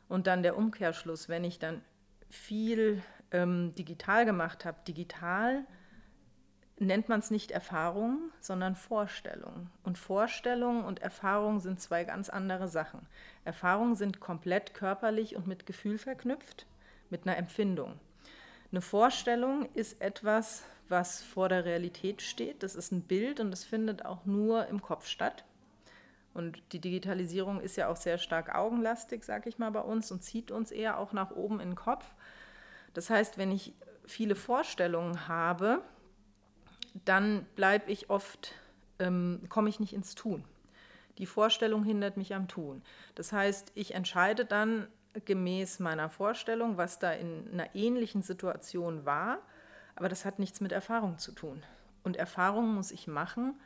Und 0.07 0.27
dann 0.27 0.43
der 0.43 0.57
Umkehrschluss, 0.57 1.29
wenn 1.29 1.43
ich 1.43 1.57
dann 1.57 1.81
viel 2.29 3.01
ähm, 3.31 3.73
digital 3.75 4.25
gemacht 4.25 4.65
habe, 4.65 4.77
digital 4.87 5.65
nennt 6.85 7.09
man 7.09 7.19
es 7.19 7.29
nicht 7.29 7.51
Erfahrung, 7.51 8.31
sondern 8.39 8.75
Vorstellung. 8.75 9.69
Und 9.83 9.97
Vorstellung 9.97 10.83
und 10.83 11.01
Erfahrung 11.01 11.59
sind 11.59 11.79
zwei 11.79 12.03
ganz 12.03 12.29
andere 12.29 12.67
Sachen. 12.67 13.05
Erfahrungen 13.45 13.95
sind 13.95 14.19
komplett 14.19 14.73
körperlich 14.73 15.35
und 15.35 15.47
mit 15.47 15.65
Gefühl 15.65 15.97
verknüpft, 15.97 16.65
mit 17.09 17.27
einer 17.27 17.37
Empfindung. 17.37 17.99
Eine 18.71 18.81
Vorstellung 18.81 19.69
ist 19.73 20.01
etwas, 20.01 20.63
was 20.87 21.21
vor 21.21 21.49
der 21.49 21.65
Realität 21.65 22.21
steht. 22.21 22.63
Das 22.63 22.75
ist 22.75 22.91
ein 22.91 23.01
Bild 23.01 23.39
und 23.39 23.51
das 23.51 23.63
findet 23.63 24.05
auch 24.05 24.25
nur 24.25 24.67
im 24.67 24.81
Kopf 24.81 25.05
statt. 25.05 25.45
Und 26.33 26.61
die 26.71 26.79
Digitalisierung 26.79 27.59
ist 27.59 27.75
ja 27.75 27.89
auch 27.89 27.97
sehr 27.97 28.17
stark 28.17 28.55
augenlastig, 28.55 29.23
sag 29.23 29.45
ich 29.45 29.59
mal, 29.59 29.71
bei 29.71 29.81
uns 29.81 30.11
und 30.11 30.23
zieht 30.23 30.49
uns 30.51 30.71
eher 30.71 30.97
auch 30.97 31.13
nach 31.13 31.31
oben 31.31 31.59
in 31.59 31.71
den 31.71 31.75
Kopf. 31.75 32.05
Das 32.93 33.09
heißt, 33.09 33.37
wenn 33.37 33.51
ich 33.51 33.73
viele 34.05 34.35
Vorstellungen 34.35 35.27
habe, 35.27 35.83
dann 36.93 37.45
bleibe 37.55 37.91
ich 37.91 38.09
oft, 38.09 38.53
ähm, 38.99 39.41
komme 39.49 39.69
ich 39.69 39.79
nicht 39.79 39.93
ins 39.93 40.15
Tun. 40.15 40.43
Die 41.17 41.25
Vorstellung 41.25 41.83
hindert 41.83 42.17
mich 42.17 42.33
am 42.33 42.47
Tun. 42.47 42.81
Das 43.15 43.31
heißt, 43.31 43.71
ich 43.75 43.93
entscheide 43.93 44.45
dann 44.45 44.87
gemäß 45.25 45.79
meiner 45.79 46.09
Vorstellung, 46.09 46.77
was 46.77 46.99
da 46.99 47.11
in 47.11 47.49
einer 47.51 47.75
ähnlichen 47.75 48.21
Situation 48.21 49.05
war, 49.05 49.39
aber 49.95 50.09
das 50.09 50.25
hat 50.25 50.39
nichts 50.39 50.61
mit 50.61 50.71
Erfahrung 50.71 51.17
zu 51.17 51.33
tun. 51.33 51.63
Und 52.03 52.17
Erfahrung 52.17 52.73
muss 52.73 52.91
ich 52.91 53.07
machen, 53.07 53.59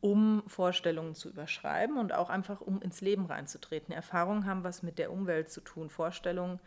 um 0.00 0.42
Vorstellungen 0.46 1.14
zu 1.14 1.28
überschreiben 1.28 1.98
und 1.98 2.14
auch 2.14 2.30
einfach, 2.30 2.60
um 2.60 2.80
ins 2.80 3.02
Leben 3.02 3.26
reinzutreten. 3.26 3.94
Erfahrungen 3.94 4.46
haben 4.46 4.64
was 4.64 4.82
mit 4.82 4.98
der 4.98 5.12
Umwelt 5.12 5.50
zu 5.50 5.60
tun. 5.60 5.90
Vorstellungen 5.90 6.58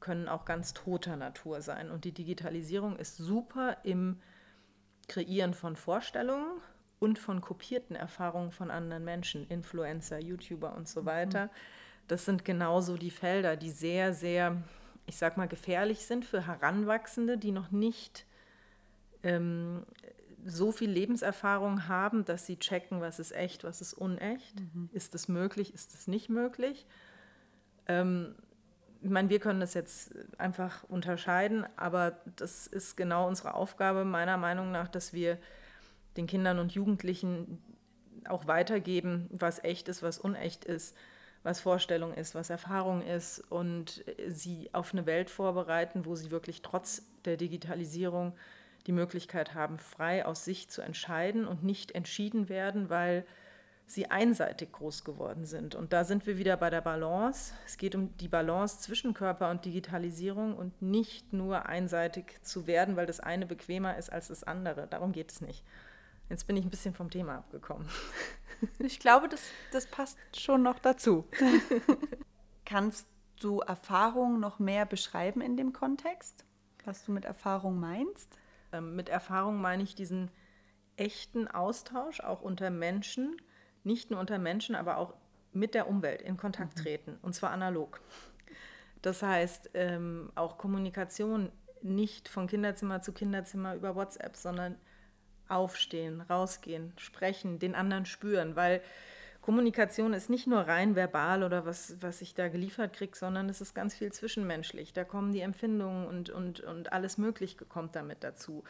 können 0.00 0.28
auch 0.28 0.44
ganz 0.46 0.72
toter 0.72 1.16
Natur 1.16 1.60
sein. 1.60 1.90
Und 1.90 2.04
die 2.04 2.12
Digitalisierung 2.12 2.96
ist 2.96 3.18
super 3.18 3.76
im 3.84 4.20
Kreieren 5.08 5.54
von 5.54 5.76
Vorstellungen 5.76 6.60
und 6.98 7.18
von 7.18 7.40
kopierten 7.40 7.96
Erfahrungen 7.96 8.50
von 8.50 8.70
anderen 8.70 9.04
Menschen, 9.04 9.46
Influencer, 9.48 10.18
YouTuber 10.18 10.74
und 10.74 10.88
so 10.88 11.02
mhm. 11.02 11.06
weiter. 11.06 11.50
Das 12.08 12.24
sind 12.24 12.44
genauso 12.44 12.96
die 12.96 13.10
Felder, 13.10 13.56
die 13.56 13.70
sehr, 13.70 14.12
sehr, 14.12 14.62
ich 15.06 15.16
sag 15.16 15.36
mal, 15.36 15.48
gefährlich 15.48 16.06
sind 16.06 16.24
für 16.24 16.46
Heranwachsende, 16.46 17.38
die 17.38 17.52
noch 17.52 17.70
nicht 17.70 18.26
ähm, 19.22 19.84
so 20.44 20.72
viel 20.72 20.90
Lebenserfahrung 20.90 21.88
haben, 21.88 22.24
dass 22.24 22.46
sie 22.46 22.58
checken, 22.58 23.00
was 23.00 23.18
ist 23.18 23.32
echt, 23.32 23.64
was 23.64 23.80
ist 23.80 23.94
unecht. 23.94 24.60
Mhm. 24.60 24.90
Ist 24.92 25.14
es 25.14 25.28
möglich, 25.28 25.72
ist 25.72 25.94
es 25.94 26.06
nicht 26.06 26.28
möglich? 26.28 26.86
Ähm, 27.86 28.34
ich 29.02 29.10
meine, 29.10 29.28
wir 29.28 29.38
können 29.38 29.60
das 29.60 29.74
jetzt 29.74 30.14
einfach 30.38 30.84
unterscheiden, 30.84 31.66
aber 31.76 32.18
das 32.36 32.66
ist 32.66 32.96
genau 32.96 33.26
unsere 33.28 33.54
Aufgabe, 33.54 34.04
meiner 34.04 34.36
Meinung 34.36 34.70
nach, 34.70 34.88
dass 34.88 35.12
wir 35.12 35.38
den 36.16 36.26
Kindern 36.26 36.58
und 36.58 36.72
Jugendlichen 36.72 37.62
auch 38.28 38.46
weitergeben, 38.46 39.28
was 39.30 39.62
echt 39.62 39.88
ist, 39.88 40.02
was 40.02 40.18
unecht 40.18 40.64
ist, 40.64 40.96
was 41.42 41.60
Vorstellung 41.60 42.14
ist, 42.14 42.34
was 42.34 42.50
Erfahrung 42.50 43.02
ist 43.02 43.40
und 43.50 44.04
sie 44.28 44.70
auf 44.72 44.92
eine 44.92 45.06
Welt 45.06 45.28
vorbereiten, 45.30 46.06
wo 46.06 46.14
sie 46.14 46.30
wirklich 46.30 46.62
trotz 46.62 47.02
der 47.24 47.36
Digitalisierung 47.36 48.34
die 48.86 48.92
Möglichkeit 48.92 49.54
haben, 49.54 49.78
frei 49.78 50.24
aus 50.26 50.44
sich 50.44 50.68
zu 50.68 50.82
entscheiden 50.82 51.46
und 51.46 51.62
nicht 51.62 51.92
entschieden 51.92 52.48
werden, 52.48 52.90
weil 52.90 53.26
sie 53.86 54.10
einseitig 54.10 54.72
groß 54.72 55.04
geworden 55.04 55.44
sind. 55.44 55.74
Und 55.74 55.92
da 55.92 56.04
sind 56.04 56.26
wir 56.26 56.38
wieder 56.38 56.56
bei 56.56 56.70
der 56.70 56.80
Balance. 56.80 57.52
Es 57.66 57.76
geht 57.76 57.94
um 57.94 58.16
die 58.16 58.28
Balance 58.28 58.80
zwischen 58.80 59.14
Körper 59.14 59.50
und 59.50 59.64
Digitalisierung 59.64 60.56
und 60.56 60.80
nicht 60.80 61.32
nur 61.32 61.66
einseitig 61.66 62.42
zu 62.42 62.66
werden, 62.66 62.96
weil 62.96 63.06
das 63.06 63.20
eine 63.20 63.46
bequemer 63.46 63.96
ist 63.96 64.10
als 64.10 64.28
das 64.28 64.42
andere. 64.42 64.86
Darum 64.86 65.12
geht 65.12 65.30
es 65.30 65.40
nicht. 65.40 65.64
Jetzt 66.30 66.46
bin 66.46 66.56
ich 66.56 66.64
ein 66.64 66.70
bisschen 66.70 66.94
vom 66.94 67.10
Thema 67.10 67.36
abgekommen. 67.38 67.88
Ich 68.78 68.98
glaube, 68.98 69.28
das, 69.28 69.42
das 69.72 69.84
passt 69.84 70.16
schon 70.34 70.62
noch 70.62 70.78
dazu. 70.78 71.28
Kannst 72.64 73.06
du 73.40 73.60
Erfahrung 73.60 74.40
noch 74.40 74.58
mehr 74.58 74.86
beschreiben 74.86 75.42
in 75.42 75.58
dem 75.58 75.74
Kontext? 75.74 76.46
Was 76.84 77.04
du 77.04 77.12
mit 77.12 77.26
Erfahrung 77.26 77.78
meinst? 77.78 78.38
Ähm, 78.72 78.96
mit 78.96 79.10
Erfahrung 79.10 79.60
meine 79.60 79.82
ich 79.82 79.94
diesen 79.94 80.30
echten 80.96 81.48
Austausch 81.48 82.20
auch 82.20 82.40
unter 82.40 82.70
Menschen, 82.70 83.36
nicht 83.84 84.10
nur 84.10 84.20
unter 84.20 84.38
Menschen, 84.38 84.74
aber 84.74 84.98
auch 84.98 85.14
mit 85.52 85.74
der 85.74 85.88
Umwelt 85.88 86.22
in 86.22 86.36
Kontakt 86.36 86.76
mhm. 86.76 86.82
treten, 86.82 87.10
mhm. 87.12 87.18
und 87.22 87.34
zwar 87.34 87.50
analog. 87.50 88.00
Das 89.02 89.22
heißt, 89.22 89.70
ähm, 89.74 90.32
auch 90.34 90.58
Kommunikation 90.58 91.52
nicht 91.82 92.28
von 92.28 92.46
Kinderzimmer 92.46 93.02
zu 93.02 93.12
Kinderzimmer 93.12 93.74
über 93.74 93.94
WhatsApp, 93.94 94.36
sondern 94.36 94.76
aufstehen, 95.48 96.22
rausgehen, 96.22 96.94
sprechen, 96.96 97.58
den 97.58 97.74
anderen 97.74 98.06
spüren, 98.06 98.56
weil 98.56 98.80
Kommunikation 99.42 100.14
ist 100.14 100.30
nicht 100.30 100.46
nur 100.46 100.60
rein 100.60 100.96
verbal 100.96 101.42
oder 101.42 101.66
was, 101.66 101.96
was 102.00 102.22
ich 102.22 102.34
da 102.34 102.48
geliefert 102.48 102.94
kriege, 102.94 103.14
sondern 103.14 103.50
es 103.50 103.60
ist 103.60 103.74
ganz 103.74 103.94
viel 103.94 104.10
zwischenmenschlich. 104.10 104.94
Da 104.94 105.04
kommen 105.04 105.32
die 105.32 105.42
Empfindungen 105.42 106.06
und, 106.06 106.30
und, 106.30 106.60
und 106.60 106.94
alles 106.94 107.18
Mögliche 107.18 107.66
kommt 107.66 107.94
damit 107.94 108.24
dazu. 108.24 108.64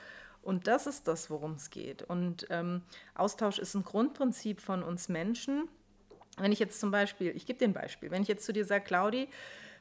Und 0.45 0.67
das 0.67 0.87
ist 0.87 1.09
das, 1.09 1.31
worum 1.31 1.53
es 1.53 1.71
geht. 1.71 2.03
Und 2.03 2.47
ähm, 2.51 2.83
Austausch 3.15 3.59
ist 3.59 3.75
ein 3.75 3.83
Grundprinzip 3.83 4.61
von 4.61 4.83
uns 4.83 5.09
Menschen. 5.09 5.69
Wenn 6.37 6.53
ich 6.53 6.59
jetzt 6.59 6.81
zum 6.81 6.91
Beispiel, 6.91 7.35
ich 7.35 7.47
gebe 7.47 7.59
dir 7.59 7.69
ein 7.69 7.73
Beispiel, 7.73 8.11
wenn 8.11 8.23
ich 8.23 8.29
jetzt 8.29 8.45
zu 8.45 8.53
dir 8.53 8.65
sage, 8.65 8.85
Claudi, 8.85 9.29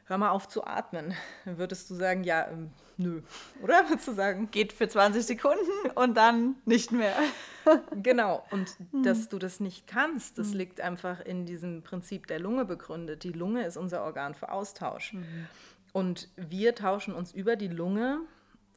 hör 0.06 0.18
mal 0.18 0.30
auf 0.30 0.48
zu 0.48 0.66
atmen, 0.66 1.14
dann 1.46 1.58
würdest 1.58 1.90
du 1.90 1.96
sagen, 1.96 2.24
ja, 2.24 2.48
ähm, 2.48 2.72
nö. 2.98 3.22
Oder 3.62 3.84
würdest 3.90 4.08
du 4.08 4.14
sagen? 4.14 4.50
Geht 4.52 4.74
für 4.74 4.88
20 4.88 5.26
Sekunden 5.26 5.92
und 5.96 6.16
dann 6.16 6.56
nicht 6.66 6.92
mehr. 6.92 7.16
genau. 8.02 8.46
Und 8.52 8.78
hm. 8.92 9.04
dass 9.04 9.30
du 9.30 9.40
das 9.40 9.60
nicht 9.60 9.88
kannst, 9.88 10.38
das 10.38 10.52
hm. 10.52 10.58
liegt 10.58 10.82
einfach 10.82 11.20
in 11.20 11.46
diesem 11.46 11.84
Prinzip 11.84 12.28
der 12.28 12.40
Lunge 12.40 12.66
begründet. 12.66 13.24
Die 13.24 13.32
Lunge 13.32 13.66
ist 13.66 13.78
unser 13.78 14.04
Organ 14.04 14.34
für 14.34 14.52
Austausch. 14.52 15.14
Mhm. 15.14 15.48
Und 15.92 16.30
wir 16.36 16.74
tauschen 16.74 17.14
uns 17.14 17.32
über 17.34 17.56
die 17.56 17.68
Lunge 17.68 18.22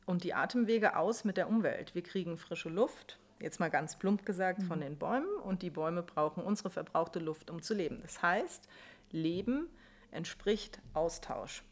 und 0.06 0.24
die 0.24 0.34
Atemwege 0.34 0.96
aus 0.96 1.24
mit 1.24 1.36
der 1.36 1.48
Umwelt. 1.48 1.94
Wir 1.94 2.02
kriegen 2.02 2.38
frische 2.38 2.68
Luft, 2.68 3.18
jetzt 3.40 3.60
mal 3.60 3.70
ganz 3.70 3.96
plump 3.96 4.24
gesagt, 4.24 4.60
mhm. 4.60 4.66
von 4.66 4.80
den 4.80 4.96
Bäumen 4.96 5.28
und 5.44 5.62
die 5.62 5.70
Bäume 5.70 6.02
brauchen 6.02 6.42
unsere 6.42 6.70
verbrauchte 6.70 7.18
Luft, 7.18 7.50
um 7.50 7.60
zu 7.60 7.74
leben. 7.74 7.98
Das 8.02 8.22
heißt, 8.22 8.68
Leben 9.10 9.68
entspricht 10.10 10.80
Austausch. 10.94 11.62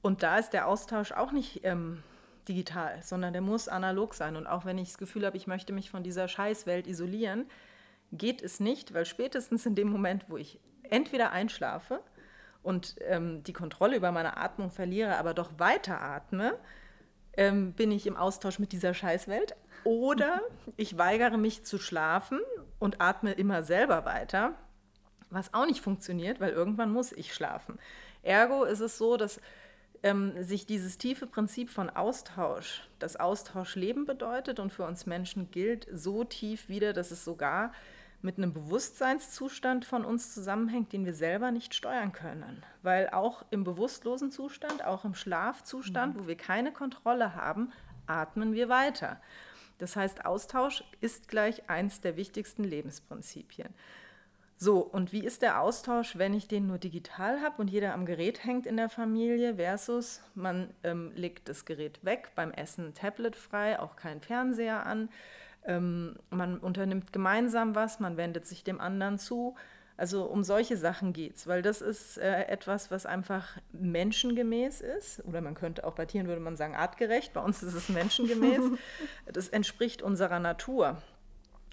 Und 0.00 0.22
da 0.22 0.38
ist 0.38 0.50
der 0.50 0.68
Austausch 0.68 1.12
auch 1.12 1.32
nicht 1.32 1.60
ähm, 1.64 2.02
digital, 2.48 3.02
sondern 3.02 3.32
der 3.32 3.42
muss 3.42 3.68
analog 3.68 4.14
sein. 4.14 4.36
Und 4.36 4.46
auch 4.46 4.64
wenn 4.64 4.78
ich 4.78 4.88
das 4.88 4.98
Gefühl 4.98 5.26
habe, 5.26 5.36
ich 5.36 5.46
möchte 5.46 5.72
mich 5.72 5.90
von 5.90 6.02
dieser 6.02 6.28
Scheißwelt 6.28 6.86
isolieren, 6.86 7.46
geht 8.12 8.40
es 8.40 8.60
nicht, 8.60 8.94
weil 8.94 9.04
spätestens 9.04 9.66
in 9.66 9.74
dem 9.74 9.88
Moment, 9.88 10.26
wo 10.28 10.36
ich 10.36 10.60
entweder 10.84 11.32
einschlafe 11.32 12.00
und 12.62 12.96
ähm, 13.00 13.42
die 13.42 13.52
Kontrolle 13.52 13.96
über 13.96 14.12
meine 14.12 14.36
Atmung 14.36 14.70
verliere, 14.70 15.18
aber 15.18 15.34
doch 15.34 15.58
weiter 15.58 16.00
atme, 16.00 16.56
ähm, 17.36 17.72
bin 17.72 17.90
ich 17.90 18.06
im 18.06 18.16
Austausch 18.16 18.58
mit 18.58 18.72
dieser 18.72 18.94
Scheißwelt. 18.94 19.54
Oder 19.84 20.40
ich 20.76 20.98
weigere 20.98 21.36
mich 21.36 21.64
zu 21.64 21.78
schlafen 21.78 22.40
und 22.78 23.00
atme 23.00 23.32
immer 23.32 23.62
selber 23.62 24.04
weiter 24.04 24.54
was 25.30 25.52
auch 25.54 25.66
nicht 25.66 25.80
funktioniert, 25.80 26.40
weil 26.40 26.52
irgendwann 26.52 26.92
muss 26.92 27.12
ich 27.12 27.34
schlafen. 27.34 27.78
Ergo 28.22 28.64
ist 28.64 28.80
es 28.80 28.98
so, 28.98 29.16
dass 29.16 29.40
ähm, 30.02 30.42
sich 30.42 30.66
dieses 30.66 30.98
tiefe 30.98 31.26
Prinzip 31.26 31.70
von 31.70 31.90
Austausch, 31.90 32.88
das 32.98 33.16
Austausch 33.16 33.76
Leben 33.76 34.06
bedeutet 34.06 34.60
und 34.60 34.72
für 34.72 34.84
uns 34.84 35.06
Menschen 35.06 35.50
gilt, 35.50 35.86
so 35.92 36.24
tief 36.24 36.68
wieder, 36.68 36.92
dass 36.92 37.10
es 37.10 37.24
sogar 37.24 37.72
mit 38.26 38.38
einem 38.38 38.52
Bewusstseinszustand 38.52 39.84
von 39.84 40.04
uns 40.04 40.34
zusammenhängt, 40.34 40.92
den 40.92 41.06
wir 41.06 41.14
selber 41.14 41.52
nicht 41.52 41.74
steuern 41.74 42.12
können. 42.12 42.64
Weil 42.82 43.08
auch 43.10 43.44
im 43.50 43.62
bewusstlosen 43.62 44.32
Zustand, 44.32 44.84
auch 44.84 45.04
im 45.04 45.14
Schlafzustand, 45.14 46.16
mhm. 46.16 46.20
wo 46.20 46.26
wir 46.26 46.36
keine 46.36 46.72
Kontrolle 46.72 47.36
haben, 47.36 47.72
atmen 48.06 48.52
wir 48.52 48.68
weiter. 48.68 49.20
Das 49.78 49.94
heißt, 49.94 50.26
Austausch 50.26 50.82
ist 51.00 51.28
gleich 51.28 51.70
eins 51.70 52.00
der 52.00 52.16
wichtigsten 52.16 52.64
Lebensprinzipien. 52.64 53.68
So, 54.56 54.80
und 54.80 55.12
wie 55.12 55.24
ist 55.24 55.42
der 55.42 55.60
Austausch, 55.60 56.18
wenn 56.18 56.34
ich 56.34 56.48
den 56.48 56.66
nur 56.66 56.78
digital 56.78 57.42
habe 57.42 57.60
und 57.62 57.68
jeder 57.68 57.94
am 57.94 58.06
Gerät 58.06 58.42
hängt 58.42 58.66
in 58.66 58.76
der 58.76 58.88
Familie 58.88 59.56
versus 59.56 60.20
man 60.34 60.74
ähm, 60.82 61.12
legt 61.14 61.48
das 61.48 61.64
Gerät 61.64 62.04
weg, 62.04 62.32
beim 62.34 62.50
Essen 62.50 62.92
Tablet 62.94 63.36
frei, 63.36 63.78
auch 63.78 63.94
kein 63.94 64.20
Fernseher 64.20 64.84
an, 64.84 65.10
ähm, 65.66 66.16
man 66.30 66.58
unternimmt 66.58 67.12
gemeinsam 67.12 67.74
was, 67.74 68.00
man 68.00 68.16
wendet 68.16 68.46
sich 68.46 68.64
dem 68.64 68.80
anderen 68.80 69.18
zu. 69.18 69.54
Also 69.98 70.24
um 70.24 70.44
solche 70.44 70.76
Sachen 70.76 71.14
geht 71.14 71.36
es, 71.36 71.46
weil 71.46 71.62
das 71.62 71.80
ist 71.80 72.18
äh, 72.18 72.44
etwas, 72.44 72.90
was 72.90 73.06
einfach 73.06 73.56
menschengemäß 73.72 74.82
ist. 74.82 75.24
Oder 75.24 75.40
man 75.40 75.54
könnte 75.54 75.84
auch 75.84 75.94
bei 75.94 76.04
Tieren 76.04 76.28
würde 76.28 76.42
man 76.42 76.56
sagen 76.56 76.74
artgerecht, 76.74 77.32
bei 77.32 77.40
uns 77.40 77.62
ist 77.62 77.72
es 77.72 77.88
menschengemäß. 77.88 78.60
das 79.32 79.48
entspricht 79.48 80.02
unserer 80.02 80.38
Natur. 80.38 81.02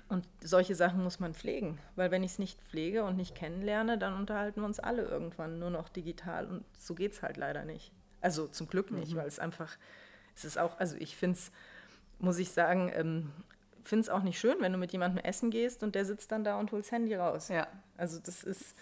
Und 0.07 0.27
solche 0.41 0.75
Sachen 0.75 1.03
muss 1.03 1.19
man 1.19 1.33
pflegen, 1.33 1.79
weil 1.95 2.11
wenn 2.11 2.23
ich 2.23 2.33
es 2.33 2.39
nicht 2.39 2.61
pflege 2.61 3.03
und 3.03 3.17
nicht 3.17 3.35
kennenlerne, 3.35 3.97
dann 3.97 4.15
unterhalten 4.15 4.61
wir 4.61 4.65
uns 4.65 4.79
alle 4.79 5.03
irgendwann 5.03 5.59
nur 5.59 5.69
noch 5.69 5.89
digital 5.89 6.45
und 6.45 6.63
so 6.77 6.93
geht 6.93 7.13
es 7.13 7.23
halt 7.23 7.35
leider 7.35 7.65
nicht. 7.65 7.91
Also 8.21 8.47
zum 8.47 8.67
Glück 8.67 8.91
nicht, 8.91 9.13
mhm. 9.13 9.17
weil 9.17 9.27
es 9.27 9.39
einfach, 9.39 9.75
es 10.35 10.45
ist 10.45 10.59
auch, 10.59 10.77
also 10.77 10.95
ich 10.97 11.15
finde 11.15 11.37
es, 11.37 11.51
muss 12.19 12.37
ich 12.37 12.51
sagen, 12.51 12.91
ähm, 12.93 13.31
finde 13.83 14.03
es 14.03 14.09
auch 14.09 14.23
nicht 14.23 14.39
schön, 14.39 14.55
wenn 14.59 14.71
du 14.71 14.77
mit 14.77 14.91
jemandem 14.91 15.23
essen 15.23 15.51
gehst 15.51 15.83
und 15.83 15.95
der 15.95 16.05
sitzt 16.05 16.31
dann 16.31 16.43
da 16.43 16.59
und 16.59 16.71
holt 16.71 16.85
das 16.85 16.91
Handy 16.91 17.15
raus. 17.15 17.49
Ja. 17.49 17.67
Also 17.97 18.19
das 18.19 18.43
ist, 18.43 18.75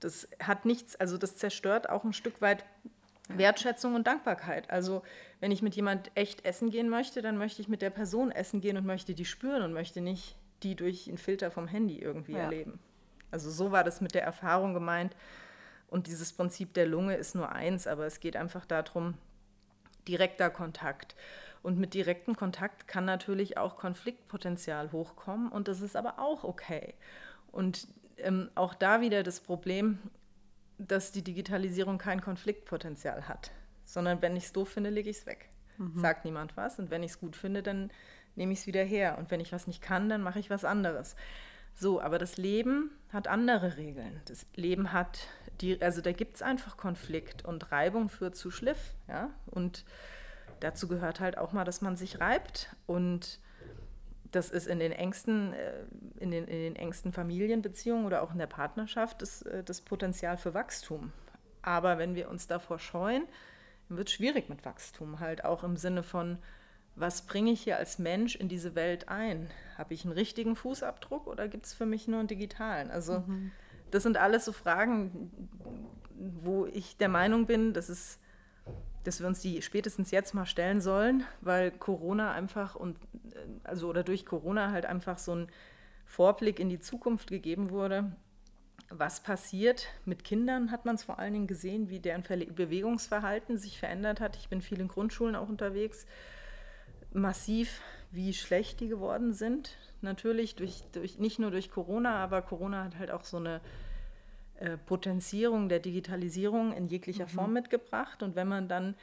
das 0.00 0.28
hat 0.42 0.64
nichts, 0.64 0.96
also 0.96 1.18
das 1.18 1.36
zerstört 1.36 1.88
auch 1.88 2.04
ein 2.04 2.12
Stück 2.12 2.40
weit 2.40 2.64
Wertschätzung 3.28 3.94
und 3.94 4.06
Dankbarkeit. 4.06 4.70
Also 4.70 5.02
wenn 5.40 5.50
ich 5.50 5.62
mit 5.62 5.76
jemand 5.76 6.10
echt 6.14 6.44
essen 6.44 6.70
gehen 6.70 6.88
möchte, 6.88 7.22
dann 7.22 7.36
möchte 7.36 7.60
ich 7.60 7.68
mit 7.68 7.82
der 7.82 7.90
Person 7.90 8.30
essen 8.30 8.60
gehen 8.60 8.76
und 8.76 8.86
möchte 8.86 9.14
die 9.14 9.24
spüren 9.24 9.62
und 9.62 9.72
möchte 9.72 10.00
nicht 10.00 10.36
die 10.62 10.74
durch 10.74 11.08
einen 11.08 11.18
Filter 11.18 11.50
vom 11.50 11.68
Handy 11.68 11.98
irgendwie 11.98 12.32
ja. 12.32 12.40
erleben. 12.40 12.78
Also 13.30 13.50
so 13.50 13.70
war 13.70 13.84
das 13.84 14.00
mit 14.00 14.14
der 14.14 14.22
Erfahrung 14.22 14.74
gemeint. 14.74 15.14
Und 15.88 16.06
dieses 16.06 16.32
Prinzip 16.32 16.74
der 16.74 16.86
Lunge 16.86 17.16
ist 17.16 17.34
nur 17.34 17.50
eins, 17.50 17.86
aber 17.86 18.06
es 18.06 18.20
geht 18.20 18.36
einfach 18.36 18.66
darum, 18.66 19.14
direkter 20.06 20.50
Kontakt. 20.50 21.14
Und 21.62 21.78
mit 21.78 21.94
direktem 21.94 22.36
Kontakt 22.36 22.86
kann 22.88 23.04
natürlich 23.04 23.58
auch 23.58 23.76
Konfliktpotenzial 23.76 24.92
hochkommen 24.92 25.50
und 25.50 25.68
das 25.68 25.80
ist 25.80 25.96
aber 25.96 26.18
auch 26.18 26.44
okay. 26.44 26.94
Und 27.50 27.88
ähm, 28.18 28.50
auch 28.54 28.74
da 28.74 29.00
wieder 29.00 29.22
das 29.22 29.40
Problem, 29.40 29.98
dass 30.78 31.12
die 31.12 31.22
Digitalisierung 31.22 31.98
kein 31.98 32.20
Konfliktpotenzial 32.20 33.28
hat, 33.28 33.50
sondern 33.84 34.22
wenn 34.22 34.36
ich 34.36 34.44
es 34.44 34.52
doof 34.52 34.68
finde, 34.68 34.90
lege 34.90 35.10
ich 35.10 35.18
es 35.18 35.26
weg. 35.26 35.48
Mhm. 35.78 35.98
Sagt 35.98 36.24
niemand 36.24 36.56
was 36.56 36.78
und 36.78 36.90
wenn 36.90 37.02
ich 37.02 37.12
es 37.12 37.20
gut 37.20 37.36
finde, 37.36 37.62
dann 37.62 37.90
nehme 38.36 38.52
ich 38.52 38.60
es 38.60 38.66
wieder 38.66 38.84
her. 38.84 39.18
Und 39.18 39.30
wenn 39.30 39.40
ich 39.40 39.52
was 39.52 39.66
nicht 39.66 39.82
kann, 39.82 40.08
dann 40.08 40.22
mache 40.22 40.38
ich 40.38 40.50
was 40.50 40.64
anderes. 40.64 41.16
So, 41.74 42.00
aber 42.00 42.18
das 42.18 42.36
Leben 42.36 42.90
hat 43.12 43.28
andere 43.28 43.76
Regeln. 43.76 44.20
Das 44.24 44.46
Leben 44.54 44.92
hat 44.92 45.28
die, 45.60 45.80
also 45.82 46.00
da 46.00 46.12
gibt 46.12 46.36
es 46.36 46.42
einfach 46.42 46.76
Konflikt 46.76 47.44
und 47.44 47.70
Reibung 47.70 48.08
führt 48.08 48.36
zu 48.36 48.50
Schliff, 48.50 48.94
ja. 49.08 49.30
Und 49.46 49.84
dazu 50.60 50.88
gehört 50.88 51.20
halt 51.20 51.38
auch 51.38 51.52
mal, 51.52 51.64
dass 51.64 51.80
man 51.80 51.96
sich 51.96 52.20
reibt. 52.20 52.74
Und 52.86 53.40
das 54.30 54.50
ist 54.50 54.66
in 54.66 54.78
den 54.78 54.92
engsten, 54.92 55.52
äh, 55.52 55.84
in 56.18 56.30
den, 56.30 56.44
in 56.44 56.58
den 56.58 56.76
engsten 56.76 57.12
Familienbeziehungen 57.12 58.04
oder 58.06 58.22
auch 58.22 58.32
in 58.32 58.38
der 58.38 58.46
Partnerschaft 58.46 59.22
das, 59.22 59.42
äh, 59.42 59.62
das 59.64 59.80
Potenzial 59.80 60.36
für 60.36 60.54
Wachstum. 60.54 61.12
Aber 61.62 61.98
wenn 61.98 62.14
wir 62.14 62.28
uns 62.28 62.46
davor 62.46 62.78
scheuen, 62.78 63.24
wird 63.88 64.08
es 64.08 64.14
schwierig 64.14 64.48
mit 64.48 64.64
Wachstum, 64.64 65.20
halt 65.20 65.44
auch 65.44 65.64
im 65.64 65.76
Sinne 65.76 66.02
von, 66.02 66.38
was 66.94 67.22
bringe 67.22 67.52
ich 67.52 67.62
hier 67.62 67.76
als 67.76 67.98
Mensch 67.98 68.36
in 68.36 68.48
diese 68.48 68.74
Welt 68.74 69.08
ein? 69.08 69.50
Habe 69.76 69.94
ich 69.94 70.04
einen 70.04 70.12
richtigen 70.12 70.56
Fußabdruck 70.56 71.26
oder 71.26 71.48
gibt 71.48 71.66
es 71.66 71.74
für 71.74 71.86
mich 71.86 72.08
nur 72.08 72.18
einen 72.18 72.28
digitalen? 72.28 72.90
Also 72.90 73.20
mhm. 73.20 73.52
das 73.90 74.02
sind 74.02 74.16
alles 74.16 74.44
so 74.44 74.52
Fragen, 74.52 75.30
wo 76.18 76.66
ich 76.66 76.96
der 76.96 77.08
Meinung 77.08 77.46
bin, 77.46 77.72
dass, 77.72 77.88
es, 77.88 78.18
dass 79.04 79.20
wir 79.20 79.26
uns 79.26 79.40
die 79.40 79.62
spätestens 79.62 80.10
jetzt 80.10 80.34
mal 80.34 80.46
stellen 80.46 80.80
sollen, 80.80 81.24
weil 81.40 81.70
Corona 81.70 82.32
einfach 82.32 82.74
und 82.74 82.98
also 83.64 83.88
oder 83.88 84.02
durch 84.02 84.26
Corona 84.26 84.70
halt 84.70 84.86
einfach 84.86 85.18
so 85.18 85.34
ein 85.34 85.48
Vorblick 86.04 86.60
in 86.60 86.68
die 86.68 86.80
Zukunft 86.80 87.30
gegeben 87.30 87.70
wurde. 87.70 88.12
Was 88.90 89.22
passiert 89.22 89.88
mit 90.06 90.24
Kindern, 90.24 90.70
hat 90.70 90.86
man 90.86 90.94
es 90.94 91.04
vor 91.04 91.18
allen 91.18 91.34
Dingen 91.34 91.46
gesehen, 91.46 91.90
wie 91.90 92.00
deren 92.00 92.22
Bewegungsverhalten 92.22 93.58
sich 93.58 93.78
verändert 93.78 94.20
hat. 94.20 94.36
Ich 94.36 94.48
bin 94.48 94.62
viel 94.62 94.80
in 94.80 94.88
Grundschulen 94.88 95.36
auch 95.36 95.48
unterwegs 95.48 96.06
massiv, 97.12 97.80
wie 98.10 98.32
schlecht 98.32 98.80
die 98.80 98.88
geworden 98.88 99.32
sind. 99.32 99.76
Natürlich 100.00 100.54
durch, 100.54 100.82
durch 100.92 101.18
nicht 101.18 101.38
nur 101.38 101.50
durch 101.50 101.70
Corona, 101.70 102.16
aber 102.16 102.42
Corona 102.42 102.84
hat 102.84 102.98
halt 102.98 103.10
auch 103.10 103.24
so 103.24 103.36
eine 103.36 103.56
äh, 103.56 103.60
Potenzierung 104.86 105.68
der 105.68 105.78
Digitalisierung 105.78 106.72
in 106.72 106.88
jeglicher 106.88 107.24
mhm. 107.24 107.30
Form 107.30 107.52
mitgebracht. 107.52 108.22
Und 108.22 108.36
wenn 108.36 108.48
man 108.48 108.68
dann 108.68 108.94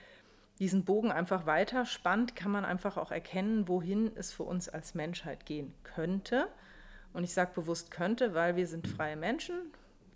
diesen 0.59 0.85
Bogen 0.85 1.11
einfach 1.11 1.45
weiter 1.45 1.85
spannt, 1.85 2.35
kann 2.35 2.51
man 2.51 2.65
einfach 2.65 2.97
auch 2.97 3.11
erkennen, 3.11 3.67
wohin 3.67 4.11
es 4.15 4.31
für 4.31 4.43
uns 4.43 4.69
als 4.69 4.95
Menschheit 4.95 5.45
gehen 5.45 5.73
könnte. 5.83 6.47
Und 7.13 7.23
ich 7.23 7.33
sage 7.33 7.51
bewusst 7.53 7.91
könnte, 7.91 8.33
weil 8.33 8.55
wir 8.55 8.67
sind 8.67 8.87
freie 8.87 9.15
Menschen. 9.15 9.55